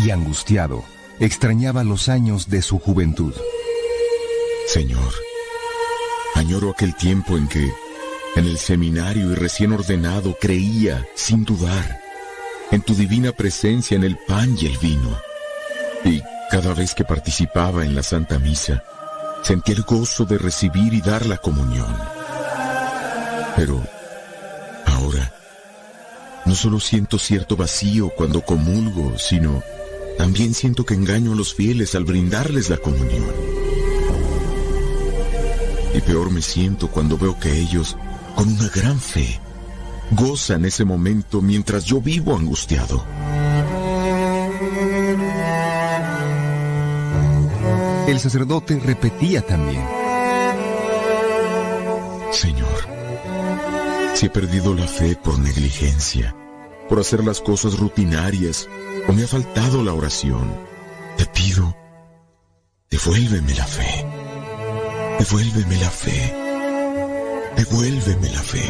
[0.04, 0.84] Y angustiado,
[1.20, 3.34] extrañaba los años de su juventud.
[4.68, 5.14] Señor,
[6.36, 7.72] añoro aquel tiempo en que,
[8.36, 12.05] en el seminario y recién ordenado, creía, sin dudar,
[12.72, 15.18] en tu divina presencia en el pan y el vino.
[16.04, 18.84] Y cada vez que participaba en la Santa Misa,
[19.44, 21.96] sentía el gozo de recibir y dar la comunión.
[23.56, 23.82] Pero
[24.86, 25.34] ahora,
[26.46, 29.64] no solo siento cierto vacío cuando comulgo, sino
[30.18, 33.26] también siento que engaño a los fieles al brindarles la comunión.
[35.94, 37.98] Y peor me siento cuando veo que ellos,
[38.36, 39.40] con una gran fe,
[40.12, 43.04] gozan ese momento mientras yo vivo angustiado.
[48.08, 49.84] El sacerdote repetía también.
[52.32, 52.88] Señor,
[54.14, 56.36] si he perdido la fe por negligencia,
[56.88, 58.70] por hacer las cosas rutinarias,
[59.08, 60.56] o me ha faltado la oración,
[61.18, 61.76] te pido,
[62.90, 64.06] devuélveme la fe,
[65.20, 66.45] devuélveme la fe,
[67.56, 68.64] devuélveme la fe.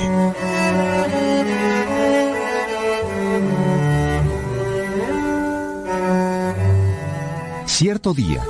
[7.66, 8.42] Cierto día,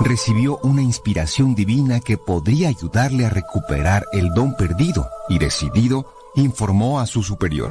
[0.00, 6.98] recibió una inspiración divina que podría ayudarle a recuperar el don perdido y decidido, informó
[6.98, 7.70] a su superior.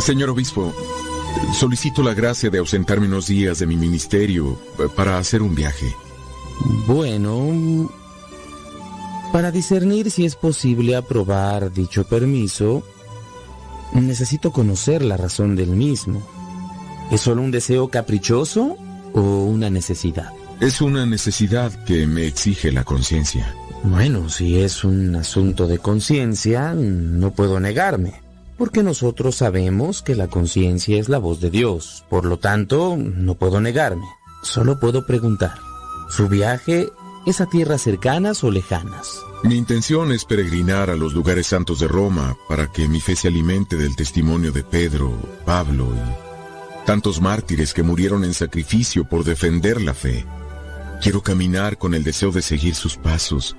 [0.00, 0.72] Señor obispo,
[1.52, 5.94] solicito la gracia de ausentarme unos días de mi ministerio eh, para hacer un viaje.
[6.86, 7.90] Bueno,
[9.32, 12.82] para discernir si es posible aprobar dicho permiso,
[13.94, 16.22] necesito conocer la razón del mismo.
[17.10, 18.76] ¿Es solo un deseo caprichoso
[19.12, 20.32] o una necesidad?
[20.60, 23.54] Es una necesidad que me exige la conciencia.
[23.84, 28.14] Bueno, si es un asunto de conciencia, no puedo negarme,
[28.56, 32.04] porque nosotros sabemos que la conciencia es la voz de Dios.
[32.08, 34.06] Por lo tanto, no puedo negarme.
[34.44, 35.54] Solo puedo preguntar,
[36.14, 36.92] ¿su viaje
[37.24, 39.20] es a tierras cercanas o lejanas?
[39.44, 43.28] Mi intención es peregrinar a los lugares santos de Roma para que mi fe se
[43.28, 45.10] alimente del testimonio de Pedro,
[45.46, 50.26] Pablo y tantos mártires que murieron en sacrificio por defender la fe.
[51.00, 53.56] Quiero caminar con el deseo de seguir sus pasos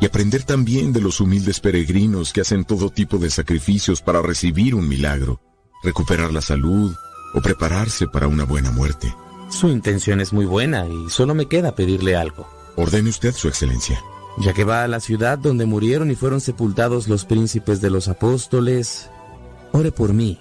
[0.00, 4.74] y aprender también de los humildes peregrinos que hacen todo tipo de sacrificios para recibir
[4.74, 5.40] un milagro,
[5.84, 6.94] recuperar la salud
[7.34, 9.14] o prepararse para una buena muerte.
[9.52, 12.48] Su intención es muy buena y solo me queda pedirle algo.
[12.76, 14.02] Ordene usted, Su Excelencia.
[14.38, 18.08] Ya que va a la ciudad donde murieron y fueron sepultados los príncipes de los
[18.08, 19.10] apóstoles,
[19.72, 20.40] ore por mí,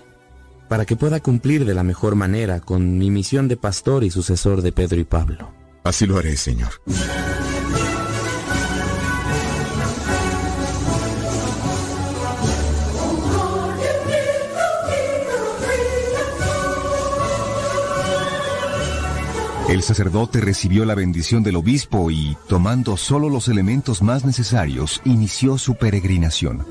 [0.70, 4.62] para que pueda cumplir de la mejor manera con mi misión de pastor y sucesor
[4.62, 5.52] de Pedro y Pablo.
[5.84, 6.72] Así lo haré, Señor.
[19.72, 25.58] El sacerdote recibió la bendición del obispo y, tomando solo los elementos más necesarios, inició
[25.58, 26.66] su peregrinación.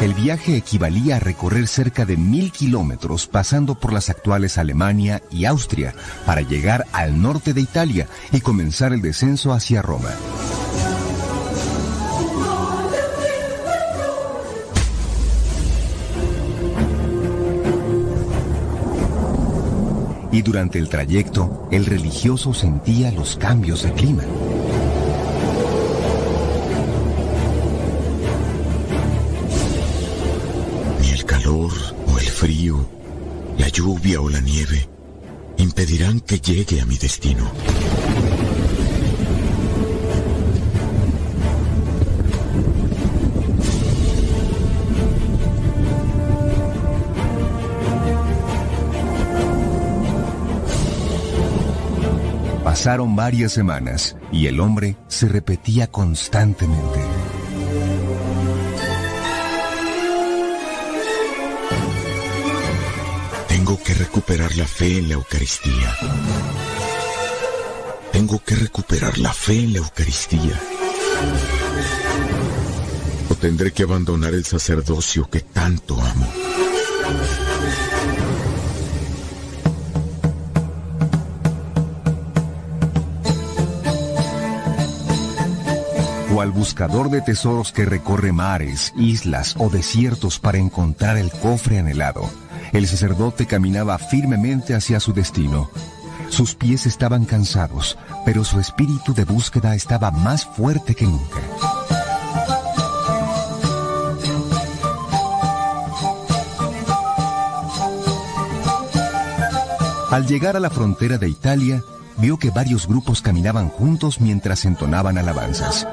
[0.00, 5.44] El viaje equivalía a recorrer cerca de mil kilómetros pasando por las actuales Alemania y
[5.44, 5.94] Austria
[6.26, 10.10] para llegar al norte de Italia y comenzar el descenso hacia Roma.
[20.32, 24.24] Y durante el trayecto el religioso sentía los cambios de clima.
[31.00, 31.72] Ni el calor
[32.06, 32.86] o el frío,
[33.58, 34.88] la lluvia o la nieve
[35.58, 37.50] impedirán que llegue a mi destino.
[52.76, 57.00] Pasaron varias semanas y el hombre se repetía constantemente.
[63.48, 65.96] Tengo que recuperar la fe en la Eucaristía.
[68.12, 70.60] Tengo que recuperar la fe en la Eucaristía.
[73.30, 76.30] O tendré que abandonar el sacerdocio que tanto amo.
[86.52, 92.28] Buscador de tesoros que recorre mares, islas o desiertos para encontrar el cofre anhelado,
[92.72, 95.70] el sacerdote caminaba firmemente hacia su destino.
[96.28, 101.40] Sus pies estaban cansados, pero su espíritu de búsqueda estaba más fuerte que nunca.
[110.10, 111.82] Al llegar a la frontera de Italia,
[112.18, 115.86] vio que varios grupos caminaban juntos mientras entonaban alabanzas.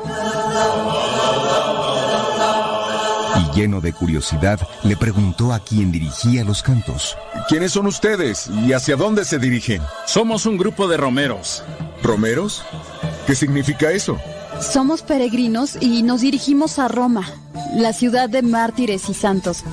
[3.36, 7.18] Y lleno de curiosidad, le preguntó a quien dirigía los cantos.
[7.48, 9.82] ¿Quiénes son ustedes y hacia dónde se dirigen?
[10.06, 11.64] Somos un grupo de romeros.
[12.04, 12.64] ¿Romeros?
[13.26, 14.18] ¿Qué significa eso?
[14.62, 17.28] Somos peregrinos y nos dirigimos a Roma,
[17.76, 19.64] la ciudad de mártires y santos.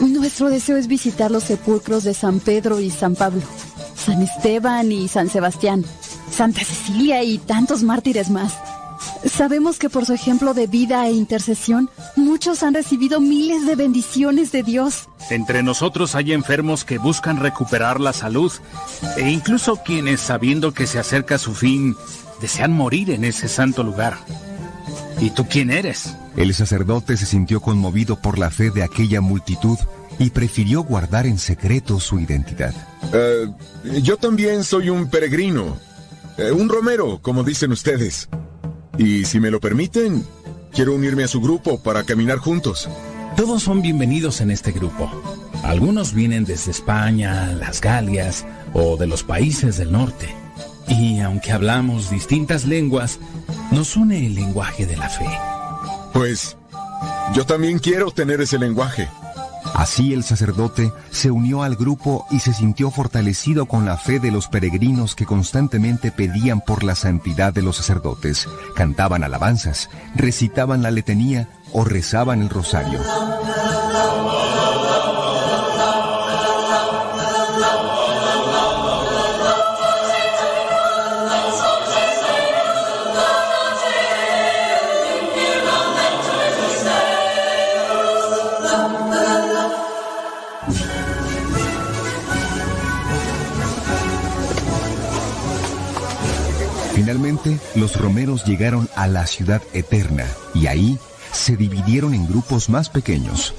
[0.00, 3.42] Nuestro deseo es visitar los sepulcros de San Pedro y San Pablo,
[3.94, 5.84] San Esteban y San Sebastián,
[6.30, 8.54] Santa Cecilia y tantos mártires más.
[9.24, 14.52] Sabemos que por su ejemplo de vida e intercesión, muchos han recibido miles de bendiciones
[14.52, 15.08] de Dios.
[15.30, 18.52] Entre nosotros hay enfermos que buscan recuperar la salud
[19.16, 21.96] e incluso quienes, sabiendo que se acerca su fin,
[22.40, 24.18] desean morir en ese santo lugar.
[25.20, 26.14] ¿Y tú quién eres?
[26.36, 29.78] El sacerdote se sintió conmovido por la fe de aquella multitud
[30.18, 32.74] y prefirió guardar en secreto su identidad.
[33.12, 33.46] Eh,
[34.02, 35.78] yo también soy un peregrino,
[36.36, 38.28] eh, un romero, como dicen ustedes.
[38.98, 40.24] Y si me lo permiten,
[40.72, 42.88] quiero unirme a su grupo para caminar juntos.
[43.36, 45.10] Todos son bienvenidos en este grupo.
[45.64, 50.28] Algunos vienen desde España, las Galias o de los países del norte.
[50.86, 53.18] Y aunque hablamos distintas lenguas,
[53.72, 55.26] nos une el lenguaje de la fe.
[56.12, 56.56] Pues
[57.34, 59.08] yo también quiero tener ese lenguaje.
[59.72, 64.30] Así el sacerdote se unió al grupo y se sintió fortalecido con la fe de
[64.30, 70.90] los peregrinos que constantemente pedían por la santidad de los sacerdotes, cantaban alabanzas, recitaban la
[70.90, 73.00] letanía o rezaban el rosario.
[97.14, 100.98] Finalmente, los romeros llegaron a la ciudad eterna y ahí
[101.30, 103.54] se dividieron en grupos más pequeños.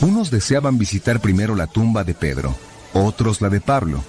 [0.00, 2.54] Unos deseaban visitar primero la tumba de Pedro,
[2.92, 4.04] otros la de Pablo.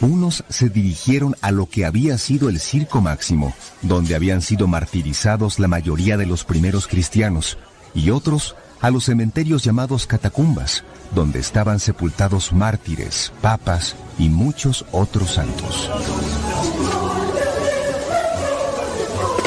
[0.00, 5.58] Unos se dirigieron a lo que había sido el Circo Máximo, donde habían sido martirizados
[5.58, 7.58] la mayoría de los primeros cristianos,
[7.92, 15.34] y otros a los cementerios llamados catacumbas, donde estaban sepultados mártires, papas y muchos otros
[15.34, 15.90] santos.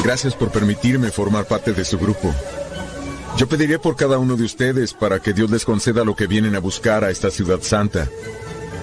[0.06, 2.32] Gracias por permitirme formar parte de su grupo.
[3.36, 6.54] Yo pediré por cada uno de ustedes para que Dios les conceda lo que vienen
[6.54, 8.08] a buscar a esta ciudad santa.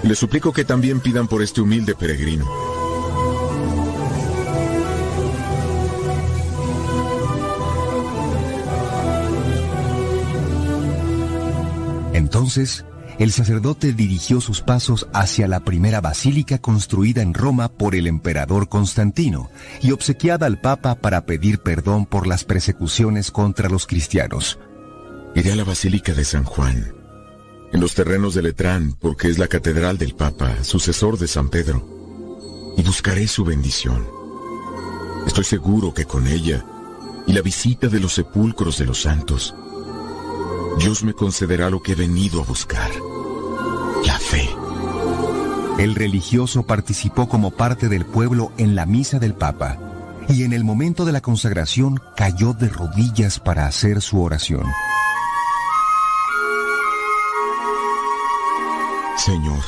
[0.04, 2.46] Les suplico que también pidan por este humilde peregrino.
[12.12, 12.84] Entonces,
[13.20, 18.70] el sacerdote dirigió sus pasos hacia la primera basílica construida en Roma por el emperador
[18.70, 19.50] Constantino
[19.82, 24.60] y obsequiada al Papa para pedir perdón por las persecuciones contra los cristianos.
[25.36, 26.94] Iré a la Basílica de San Juan,
[27.72, 32.74] en los terrenos de Letrán, porque es la catedral del Papa, sucesor de San Pedro,
[32.78, 34.08] y buscaré su bendición.
[35.26, 36.66] Estoy seguro que con ella
[37.26, 39.56] y la visita de los sepulcros de los santos,
[40.78, 42.90] Dios me concederá lo que he venido a buscar,
[44.06, 44.50] la fe.
[45.78, 49.78] El religioso participó como parte del pueblo en la misa del Papa
[50.30, 54.66] y en el momento de la consagración cayó de rodillas para hacer su oración.
[59.18, 59.64] Señor,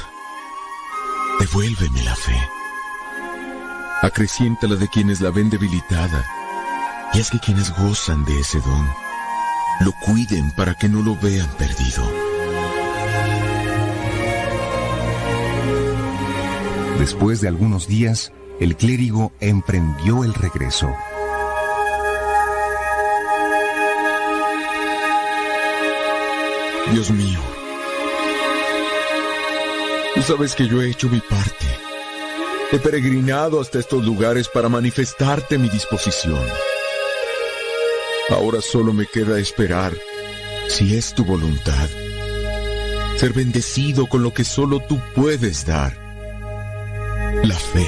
[1.39, 2.37] devuélveme la fe.
[4.01, 6.25] Acreciéntala de quienes la ven debilitada
[7.13, 9.04] y haz que quienes gozan de ese don
[9.81, 12.03] lo cuiden para que no lo vean perdido.
[16.99, 20.95] Después de algunos días, el clérigo emprendió el regreso.
[26.91, 27.39] Dios mío,
[30.13, 31.65] tú sabes que yo he hecho mi parte.
[32.71, 36.41] He peregrinado hasta estos lugares para manifestarte mi disposición.
[38.29, 39.93] Ahora solo me queda esperar,
[40.67, 41.87] si es tu voluntad,
[43.17, 45.95] ser bendecido con lo que solo tú puedes dar,
[47.43, 47.87] la fe.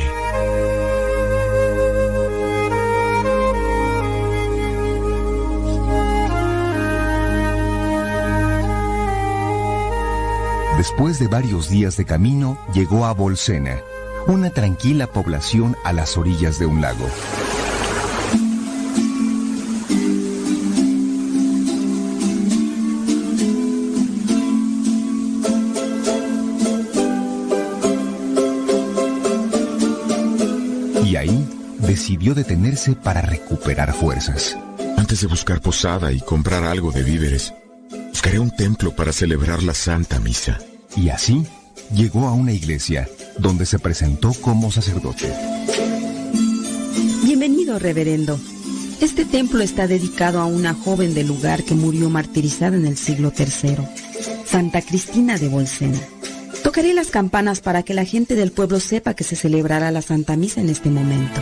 [10.77, 13.81] Después de varios días de camino, llegó a Bolsena,
[14.27, 17.07] una tranquila población a las orillas de un lago.
[31.07, 31.47] Y ahí
[31.79, 34.57] decidió detenerse para recuperar fuerzas.
[34.97, 37.53] Antes de buscar posada y comprar algo de víveres,
[38.09, 40.59] buscaré un templo para celebrar la Santa Misa.
[40.97, 41.45] Y así
[41.93, 45.31] llegó a una iglesia donde se presentó como sacerdote.
[47.23, 48.37] Bienvenido, reverendo.
[48.99, 53.31] Este templo está dedicado a una joven del lugar que murió martirizada en el siglo
[53.37, 53.77] III,
[54.45, 55.99] Santa Cristina de Bolsena.
[56.67, 60.35] Tocaré las campanas para que la gente del pueblo sepa que se celebrará la Santa
[60.35, 61.39] Misa en este momento.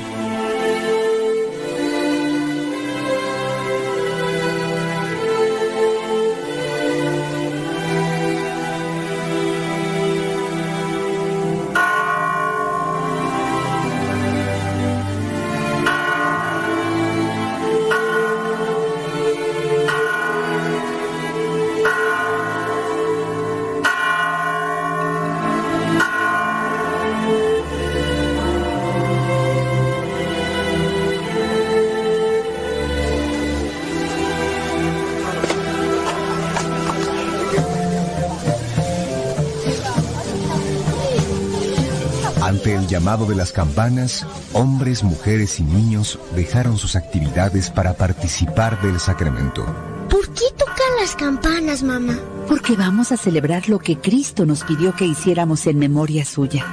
[42.95, 49.65] Llamado de las campanas, hombres, mujeres y niños dejaron sus actividades para participar del sacramento.
[50.09, 52.17] ¿Por qué tocan las campanas, mamá?
[52.47, 56.65] Porque vamos a celebrar lo que Cristo nos pidió que hiciéramos en memoria suya,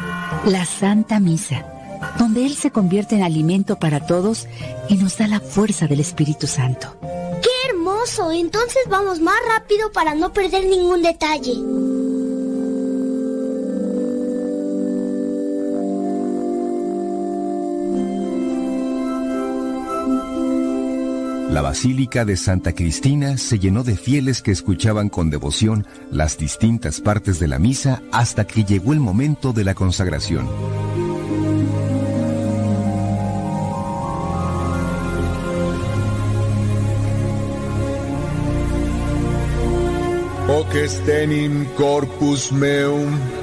[0.47, 1.67] la Santa Misa,
[2.21, 4.47] donde Él se convierte en alimento para todos
[4.89, 6.97] y nos da la fuerza del Espíritu Santo.
[7.01, 8.31] ¡Qué hermoso!
[8.31, 11.57] Entonces vamos más rápido para no perder ningún detalle.
[21.73, 27.41] Basílica de Santa Cristina se llenó de fieles que escuchaban con devoción las distintas partes
[27.41, 30.47] de la misa hasta que llegó el momento de la consagración.
[40.49, 40.75] Hoc
[41.79, 43.42] corpus meum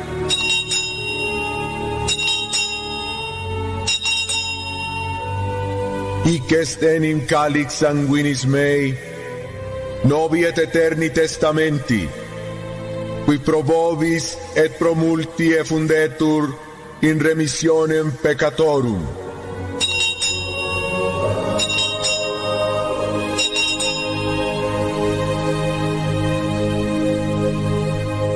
[6.30, 8.94] hic estenim calix sanguinis mei
[10.06, 12.04] novi et eterni testamenti
[13.26, 16.52] qui pro vobis et pro multi effundetur
[17.02, 19.02] in remissionem peccatorum.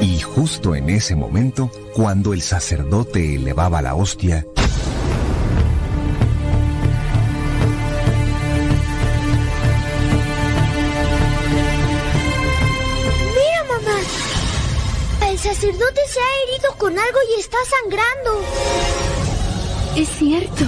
[0.01, 4.45] Y justo en ese momento, cuando el sacerdote elevaba la hostia,
[18.13, 18.45] sangrando.
[19.95, 20.65] Es cierto.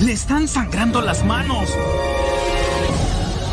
[0.00, 1.68] Le están sangrando las manos.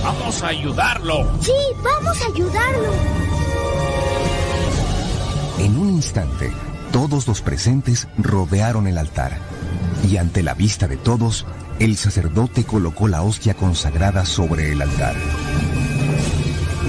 [0.04, 1.28] Vamos a ayudarlo.
[1.42, 1.54] Sí,
[1.84, 2.94] vamos a ayudarlo.
[5.58, 6.52] en un instante,
[6.92, 9.40] todos los presentes rodearon el altar.
[10.08, 11.46] Y ante la vista de todos,
[11.80, 15.16] el sacerdote colocó la hostia consagrada sobre el altar.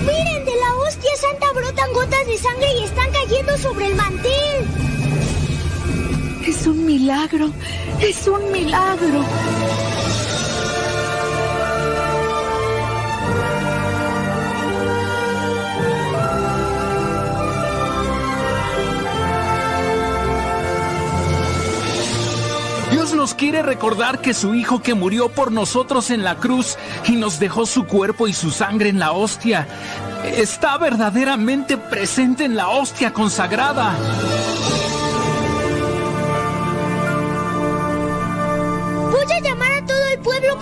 [0.00, 3.95] Miren, de la hostia santa brotan gotas de sangre y están cayendo sobre el
[7.06, 7.52] milagro.
[8.00, 9.24] Es un milagro.
[22.90, 26.76] Dios nos quiere recordar que su Hijo que murió por nosotros en la cruz
[27.06, 29.68] y nos dejó su cuerpo y su sangre en la hostia,
[30.24, 33.94] está verdaderamente presente en la hostia consagrada.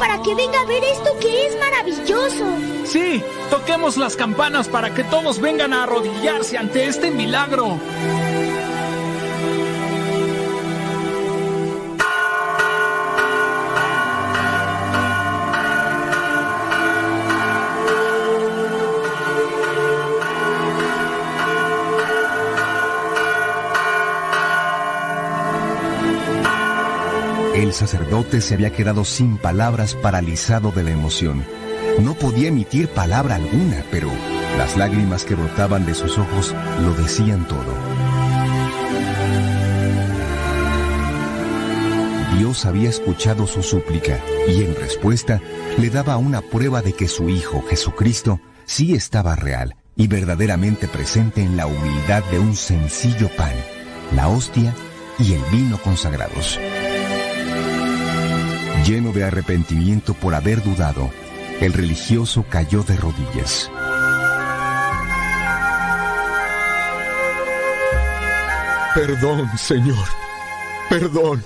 [0.07, 2.45] Para que venga a ver esto que es maravilloso.
[2.85, 7.79] Sí, toquemos las campanas para que todos vengan a arrodillarse ante este milagro.
[27.75, 31.45] sacerdote se había quedado sin palabras paralizado de la emoción.
[31.99, 34.11] No podía emitir palabra alguna, pero
[34.57, 37.75] las lágrimas que brotaban de sus ojos lo decían todo.
[42.39, 44.19] Dios había escuchado su súplica
[44.49, 45.41] y en respuesta
[45.79, 51.43] le daba una prueba de que su Hijo Jesucristo sí estaba real y verdaderamente presente
[51.43, 53.55] en la humildad de un sencillo pan,
[54.15, 54.75] la hostia
[55.19, 56.59] y el vino consagrados.
[58.85, 61.11] Lleno de arrepentimiento por haber dudado,
[61.63, 63.71] el religioso cayó de rodillas.
[68.95, 70.07] Perdón, Señor.
[70.91, 71.43] Perdón.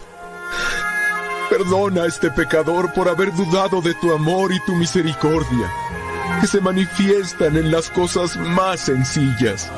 [1.48, 5.70] Perdona a este pecador por haber dudado de tu amor y tu misericordia,
[6.40, 9.70] que se manifiestan en las cosas más sencillas.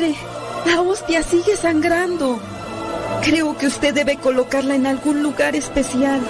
[0.00, 2.40] La hostia sigue sangrando.
[3.22, 6.20] Creo que usted debe colocarla en algún lugar especial.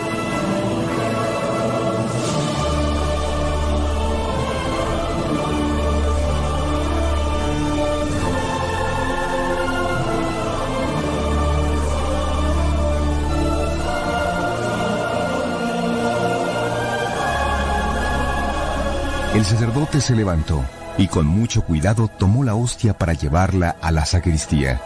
[19.32, 20.64] El sacerdote se levantó
[21.00, 24.82] y con mucho cuidado tomó la hostia para llevarla a la sacristía.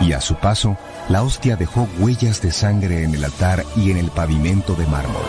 [0.00, 0.78] Y a su paso,
[1.10, 5.22] la hostia dejó huellas de sangre en el altar y en el pavimento de mármol.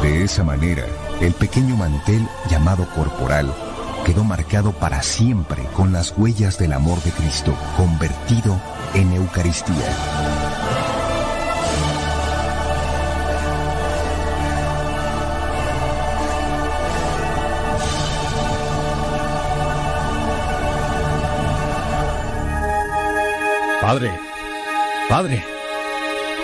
[0.00, 0.84] De esa manera,
[1.20, 3.52] el pequeño mantel llamado corporal
[4.06, 8.58] quedó marcado para siempre con las huellas del amor de Cristo convertido
[8.94, 10.81] en Eucaristía.
[23.92, 24.18] Padre,
[25.06, 25.44] padre,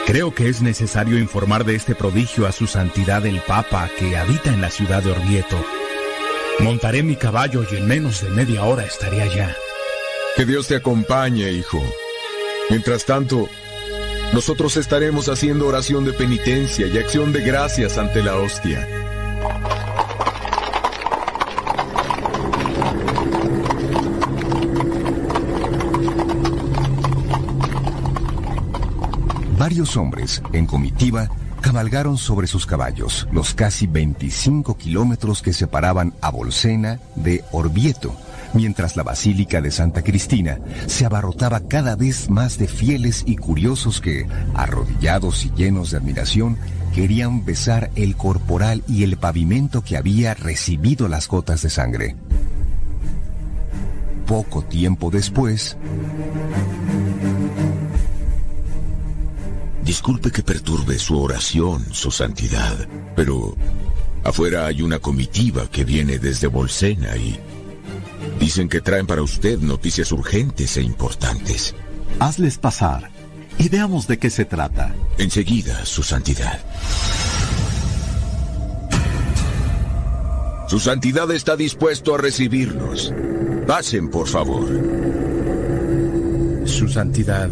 [0.05, 4.53] creo que es necesario informar de este prodigio a su santidad el Papa que habita
[4.53, 5.57] en la ciudad de Orvieto.
[6.59, 9.57] Montaré mi caballo y en menos de media hora estaré allá.
[10.37, 11.83] Que Dios te acompañe, hijo.
[12.69, 13.49] Mientras tanto,
[14.35, 18.87] nosotros estaremos haciendo oración de penitencia y acción de gracias ante la hostia.
[29.79, 36.33] Varios hombres, en comitiva, cabalgaron sobre sus caballos los casi 25 kilómetros que separaban a
[36.33, 38.13] Bolsena de Orvieto,
[38.55, 40.59] mientras la Basílica de Santa Cristina
[40.89, 44.27] se abarrotaba cada vez más de fieles y curiosos que,
[44.57, 46.59] arrodillados y llenos de admiración,
[46.93, 52.17] querían besar el corporal y el pavimento que había recibido las gotas de sangre.
[54.27, 55.77] Poco tiempo después,
[59.89, 62.87] Disculpe que perturbe su oración, su santidad,
[63.17, 63.57] pero
[64.23, 67.41] afuera hay una comitiva que viene desde Bolsena y
[68.39, 71.75] dicen que traen para usted noticias urgentes e importantes.
[72.21, 73.11] Hazles pasar
[73.57, 74.95] y veamos de qué se trata.
[75.17, 76.61] Enseguida, su santidad.
[80.69, 83.15] Su santidad está dispuesto a recibirlos.
[83.67, 84.69] Pasen, por favor.
[86.67, 87.49] Su santidad,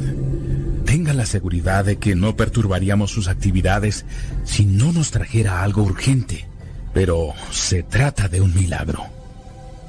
[1.16, 4.04] la seguridad de que no perturbaríamos sus actividades
[4.44, 6.46] si no nos trajera algo urgente.
[6.94, 9.04] Pero se trata de un milagro.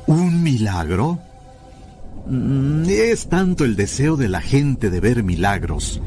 [0.07, 1.19] ¿Un milagro?
[2.27, 6.01] Mm, Es tanto el deseo de la gente de ver milagros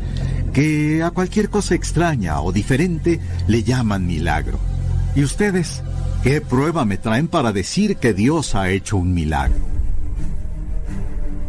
[0.52, 4.58] que a cualquier cosa extraña o diferente le llaman milagro.
[5.14, 5.82] ¿Y ustedes?
[6.22, 9.79] ¿Qué prueba me traen para decir que Dios ha hecho un milagro?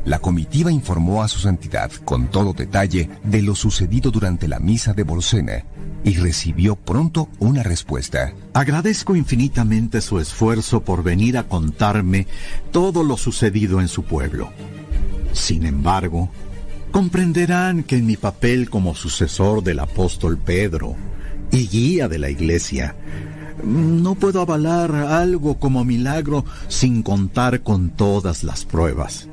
[0.05, 4.93] La comitiva informó a su santidad con todo detalle de lo sucedido durante la misa
[4.93, 5.63] de Bolsena
[6.03, 8.33] y recibió pronto una respuesta.
[8.53, 12.25] Agradezco infinitamente su esfuerzo por venir a contarme
[12.71, 14.51] todo lo sucedido en su pueblo.
[15.33, 16.29] Sin embargo,
[16.91, 20.95] comprenderán que en mi papel como sucesor del apóstol Pedro
[21.51, 22.95] y guía de la iglesia,
[23.63, 29.27] no puedo avalar algo como milagro sin contar con todas las pruebas.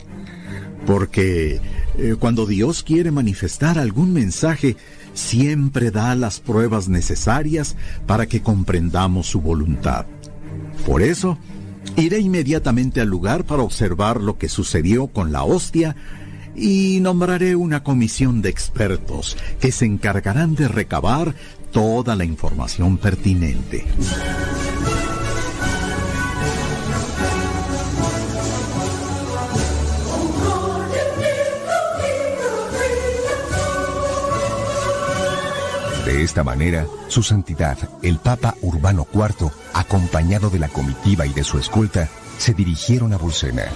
[0.89, 1.61] Porque
[1.99, 4.75] eh, cuando Dios quiere manifestar algún mensaje,
[5.13, 10.07] siempre da las pruebas necesarias para que comprendamos su voluntad.
[10.87, 11.37] Por eso,
[11.97, 15.95] iré inmediatamente al lugar para observar lo que sucedió con la hostia
[16.57, 21.35] y nombraré una comisión de expertos que se encargarán de recabar
[21.71, 23.85] toda la información pertinente.
[36.19, 41.45] De esta manera, su santidad, el Papa Urbano IV, acompañado de la comitiva y de
[41.45, 42.09] su escolta,
[42.39, 43.67] se dirigieron a Bolsena.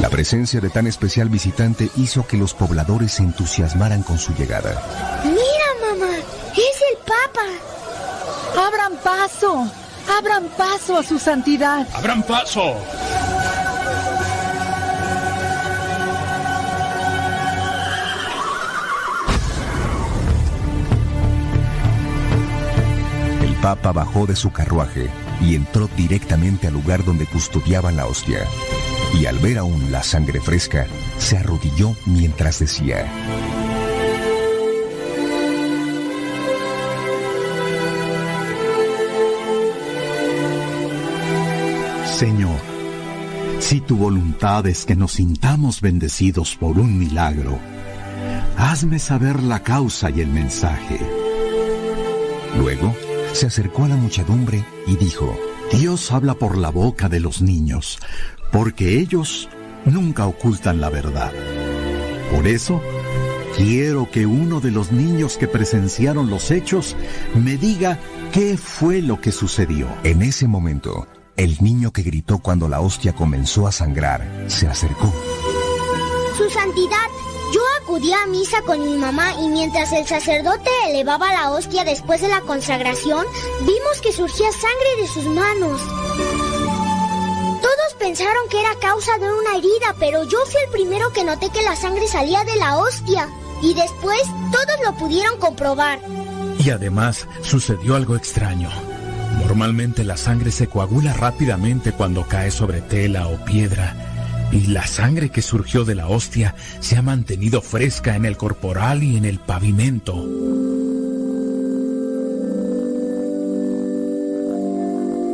[0.00, 4.82] La presencia de tan especial visitante hizo que los pobladores se entusiasmaran con su llegada.
[5.22, 8.66] Mira, mamá, es el Papa.
[8.66, 9.70] Abran paso,
[10.18, 11.86] abran paso a su santidad.
[11.94, 12.74] Abran paso.
[23.62, 25.08] Papa bajó de su carruaje
[25.40, 28.46] y entró directamente al lugar donde custodiaban la hostia.
[29.20, 30.86] Y al ver aún la sangre fresca,
[31.18, 33.06] se arrodilló mientras decía,
[42.16, 42.58] Señor,
[43.60, 47.58] si tu voluntad es que nos sintamos bendecidos por un milagro,
[48.56, 50.98] hazme saber la causa y el mensaje.
[52.58, 52.94] Luego,
[53.32, 55.36] se acercó a la muchedumbre y dijo,
[55.72, 57.98] Dios habla por la boca de los niños,
[58.52, 59.48] porque ellos
[59.84, 61.32] nunca ocultan la verdad.
[62.34, 62.80] Por eso,
[63.56, 66.96] quiero que uno de los niños que presenciaron los hechos
[67.34, 67.98] me diga
[68.32, 69.88] qué fue lo que sucedió.
[70.04, 75.12] En ese momento, el niño que gritó cuando la hostia comenzó a sangrar se acercó.
[76.36, 77.08] Su santidad,
[77.52, 82.20] yo acudí a misa con mi mamá y mientras el sacerdote elevaba la hostia después
[82.20, 83.24] de la consagración,
[83.62, 85.80] vimos que surgía sangre de sus manos.
[87.60, 91.50] Todos pensaron que era causa de una herida, pero yo fui el primero que noté
[91.50, 93.28] que la sangre salía de la hostia.
[93.62, 96.00] Y después todos lo pudieron comprobar.
[96.58, 98.70] Y además sucedió algo extraño.
[99.38, 103.94] Normalmente la sangre se coagula rápidamente cuando cae sobre tela o piedra.
[104.52, 109.02] Y la sangre que surgió de la hostia se ha mantenido fresca en el corporal
[109.02, 110.26] y en el pavimento.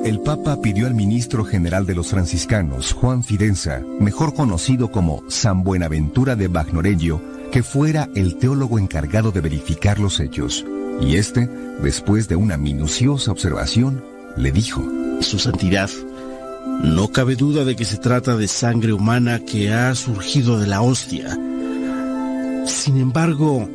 [0.07, 5.65] El Papa pidió al ministro general de los franciscanos, Juan Fidenza, mejor conocido como San
[5.65, 7.21] Buenaventura de Bagnoregio,
[7.51, 10.65] que fuera el teólogo encargado de verificar los hechos.
[11.01, 11.49] Y este,
[11.83, 14.01] después de una minuciosa observación,
[14.37, 14.81] le dijo,
[15.23, 15.91] Su Santidad,
[16.83, 20.83] no cabe duda de que se trata de sangre humana que ha surgido de la
[20.83, 21.37] hostia.
[22.67, 23.69] Sin embargo,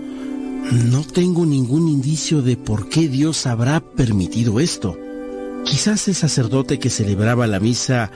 [0.90, 4.98] no tengo ningún indicio de por qué Dios habrá permitido esto.
[5.66, 8.12] Quizás el sacerdote que celebraba la misa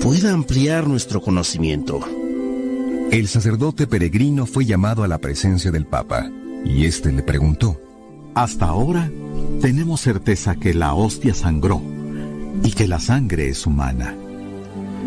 [0.00, 2.00] pueda ampliar nuestro conocimiento.
[3.10, 6.30] El sacerdote peregrino fue llamado a la presencia del Papa,
[6.64, 7.78] y éste le preguntó,
[8.34, 9.10] Hasta ahora
[9.60, 11.91] tenemos certeza que la hostia sangró
[12.62, 14.14] y que la sangre es humana.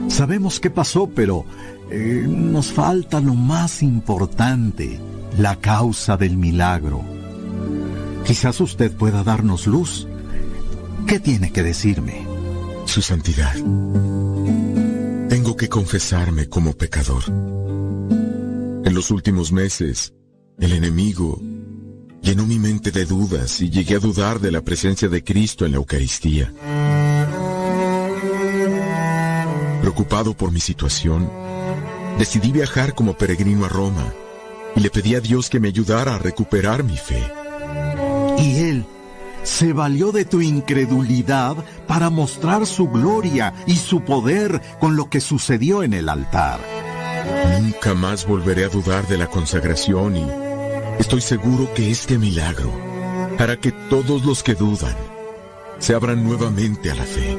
[0.08, 1.46] Sabemos qué pasó, pero
[1.90, 5.00] eh, nos falta lo más importante,
[5.38, 7.04] la causa del milagro.
[8.26, 10.08] Quizás usted pueda darnos luz.
[11.08, 12.26] ¿Qué tiene que decirme?
[12.86, 13.54] Su santidad.
[15.30, 17.24] Tengo que confesarme como pecador.
[17.28, 20.14] En los últimos meses,
[20.60, 21.40] el enemigo
[22.22, 25.74] llenó mi mente de dudas y llegué a dudar de la presencia de Cristo en
[25.74, 26.52] la Eucaristía.
[29.96, 31.32] Preocupado por mi situación,
[32.20, 34.04] decidí viajar como peregrino a Roma
[34.76, 37.24] y le pedí a Dios que me ayudara a recuperar mi fe.
[38.38, 38.86] Y Él
[39.44, 41.56] se valió de tu incredulidad
[41.88, 46.60] para mostrar su gloria y su poder con lo que sucedió en el altar.
[47.62, 50.28] Nunca más volveré a dudar de la consagración y
[51.00, 52.70] estoy seguro que este milagro
[53.40, 54.98] hará que todos los que dudan
[55.80, 57.38] se abran nuevamente a la fe.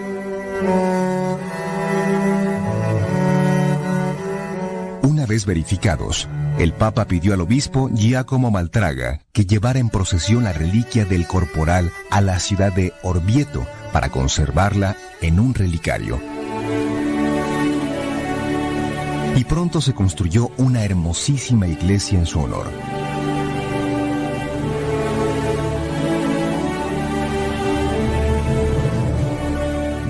[5.06, 6.28] Una vez verificados,
[6.58, 11.92] el Papa pidió al obispo Giacomo Maltraga que llevara en procesión la reliquia del corporal
[12.10, 16.20] a la ciudad de Orvieto para conservarla en un relicario.
[19.36, 22.66] Y pronto se construyó una hermosísima iglesia en su honor.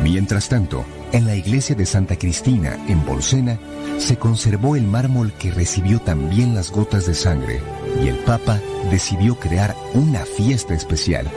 [0.08, 3.58] Mientras tanto, en la iglesia de Santa Cristina, en Bolsena,
[3.98, 7.60] se conservó el mármol que recibió también las gotas de sangre
[8.00, 11.28] y el Papa decidió crear una fiesta especial.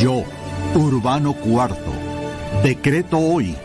[0.00, 0.24] Yo,
[0.74, 3.56] Urbano IV, decreto hoy,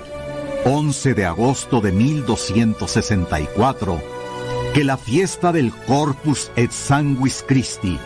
[0.66, 4.02] 11 de agosto de 1264,
[4.74, 7.98] que la fiesta del Corpus et Sanguis Christi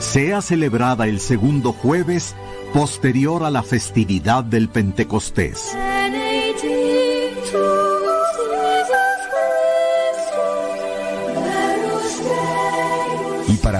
[0.00, 2.34] sea celebrada el segundo jueves
[2.74, 5.74] posterior a la festividad del Pentecostés.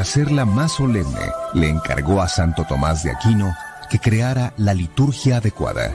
[0.05, 3.57] hacerla más solemne, le encargó a Santo Tomás de Aquino
[3.89, 5.95] que creara la liturgia adecuada.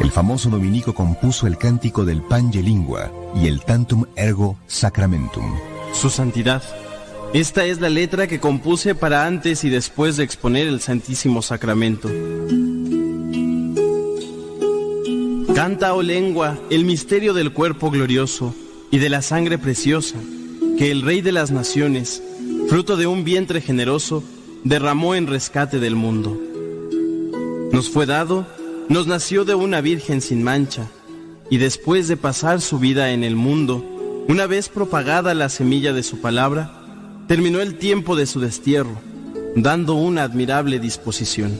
[0.00, 5.54] El famoso dominico compuso el cántico del Pange Lingua y el Tantum Ergo Sacramentum.
[5.92, 6.62] Su Santidad.
[7.34, 12.08] Esta es la letra que compuse para antes y después de exponer el Santísimo Sacramento.
[15.52, 18.54] Canta, oh lengua, el misterio del cuerpo glorioso
[18.92, 20.14] y de la sangre preciosa,
[20.78, 22.22] que el Rey de las Naciones,
[22.68, 24.22] fruto de un vientre generoso,
[24.62, 26.40] derramó en rescate del mundo.
[27.72, 28.46] Nos fue dado,
[28.88, 30.88] nos nació de una virgen sin mancha,
[31.50, 33.84] y después de pasar su vida en el mundo,
[34.28, 36.83] una vez propagada la semilla de su palabra,
[37.26, 39.00] terminó el tiempo de su destierro,
[39.56, 41.58] dando una admirable disposición.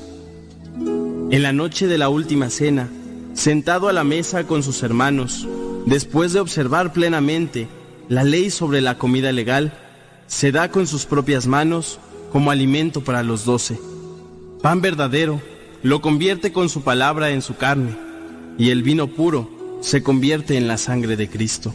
[1.30, 2.88] En la noche de la última cena,
[3.32, 5.48] sentado a la mesa con sus hermanos,
[5.86, 7.68] después de observar plenamente
[8.08, 9.72] la ley sobre la comida legal,
[10.26, 11.98] se da con sus propias manos
[12.30, 13.78] como alimento para los doce.
[14.60, 15.40] Pan verdadero
[15.82, 17.96] lo convierte con su palabra en su carne,
[18.58, 21.74] y el vino puro se convierte en la sangre de Cristo.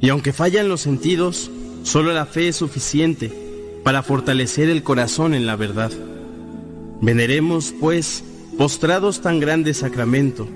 [0.00, 1.50] Y aunque fallan los sentidos,
[1.82, 3.32] solo la fe es suficiente
[3.84, 5.90] para fortalecer el corazón en la verdad.
[7.00, 8.24] Veneremos, pues,
[8.58, 10.46] postrados tan grande sacramento,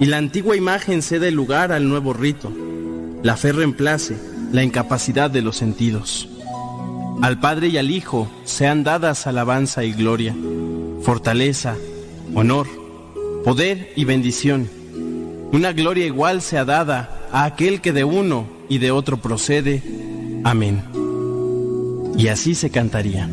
[0.00, 2.52] y la antigua imagen cede lugar al nuevo rito.
[3.22, 4.16] La fe reemplace
[4.52, 6.28] la incapacidad de los sentidos.
[7.22, 10.34] Al Padre y al Hijo sean dadas alabanza y gloria,
[11.02, 11.76] fortaleza,
[12.34, 12.66] honor,
[13.44, 14.68] poder y bendición.
[15.52, 19.82] Una gloria igual sea dada a aquel que de uno y de otro procede.
[20.44, 20.82] Amén.
[22.16, 23.28] Y así se cantaría.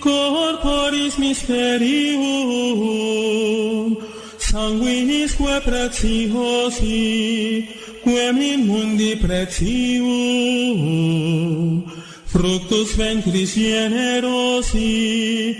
[0.00, 2.22] corporis mysterium,
[4.38, 7.68] sanguinis que preciosi,
[8.04, 10.04] quem in mundi precium,
[12.26, 15.56] fructus ventris generosi,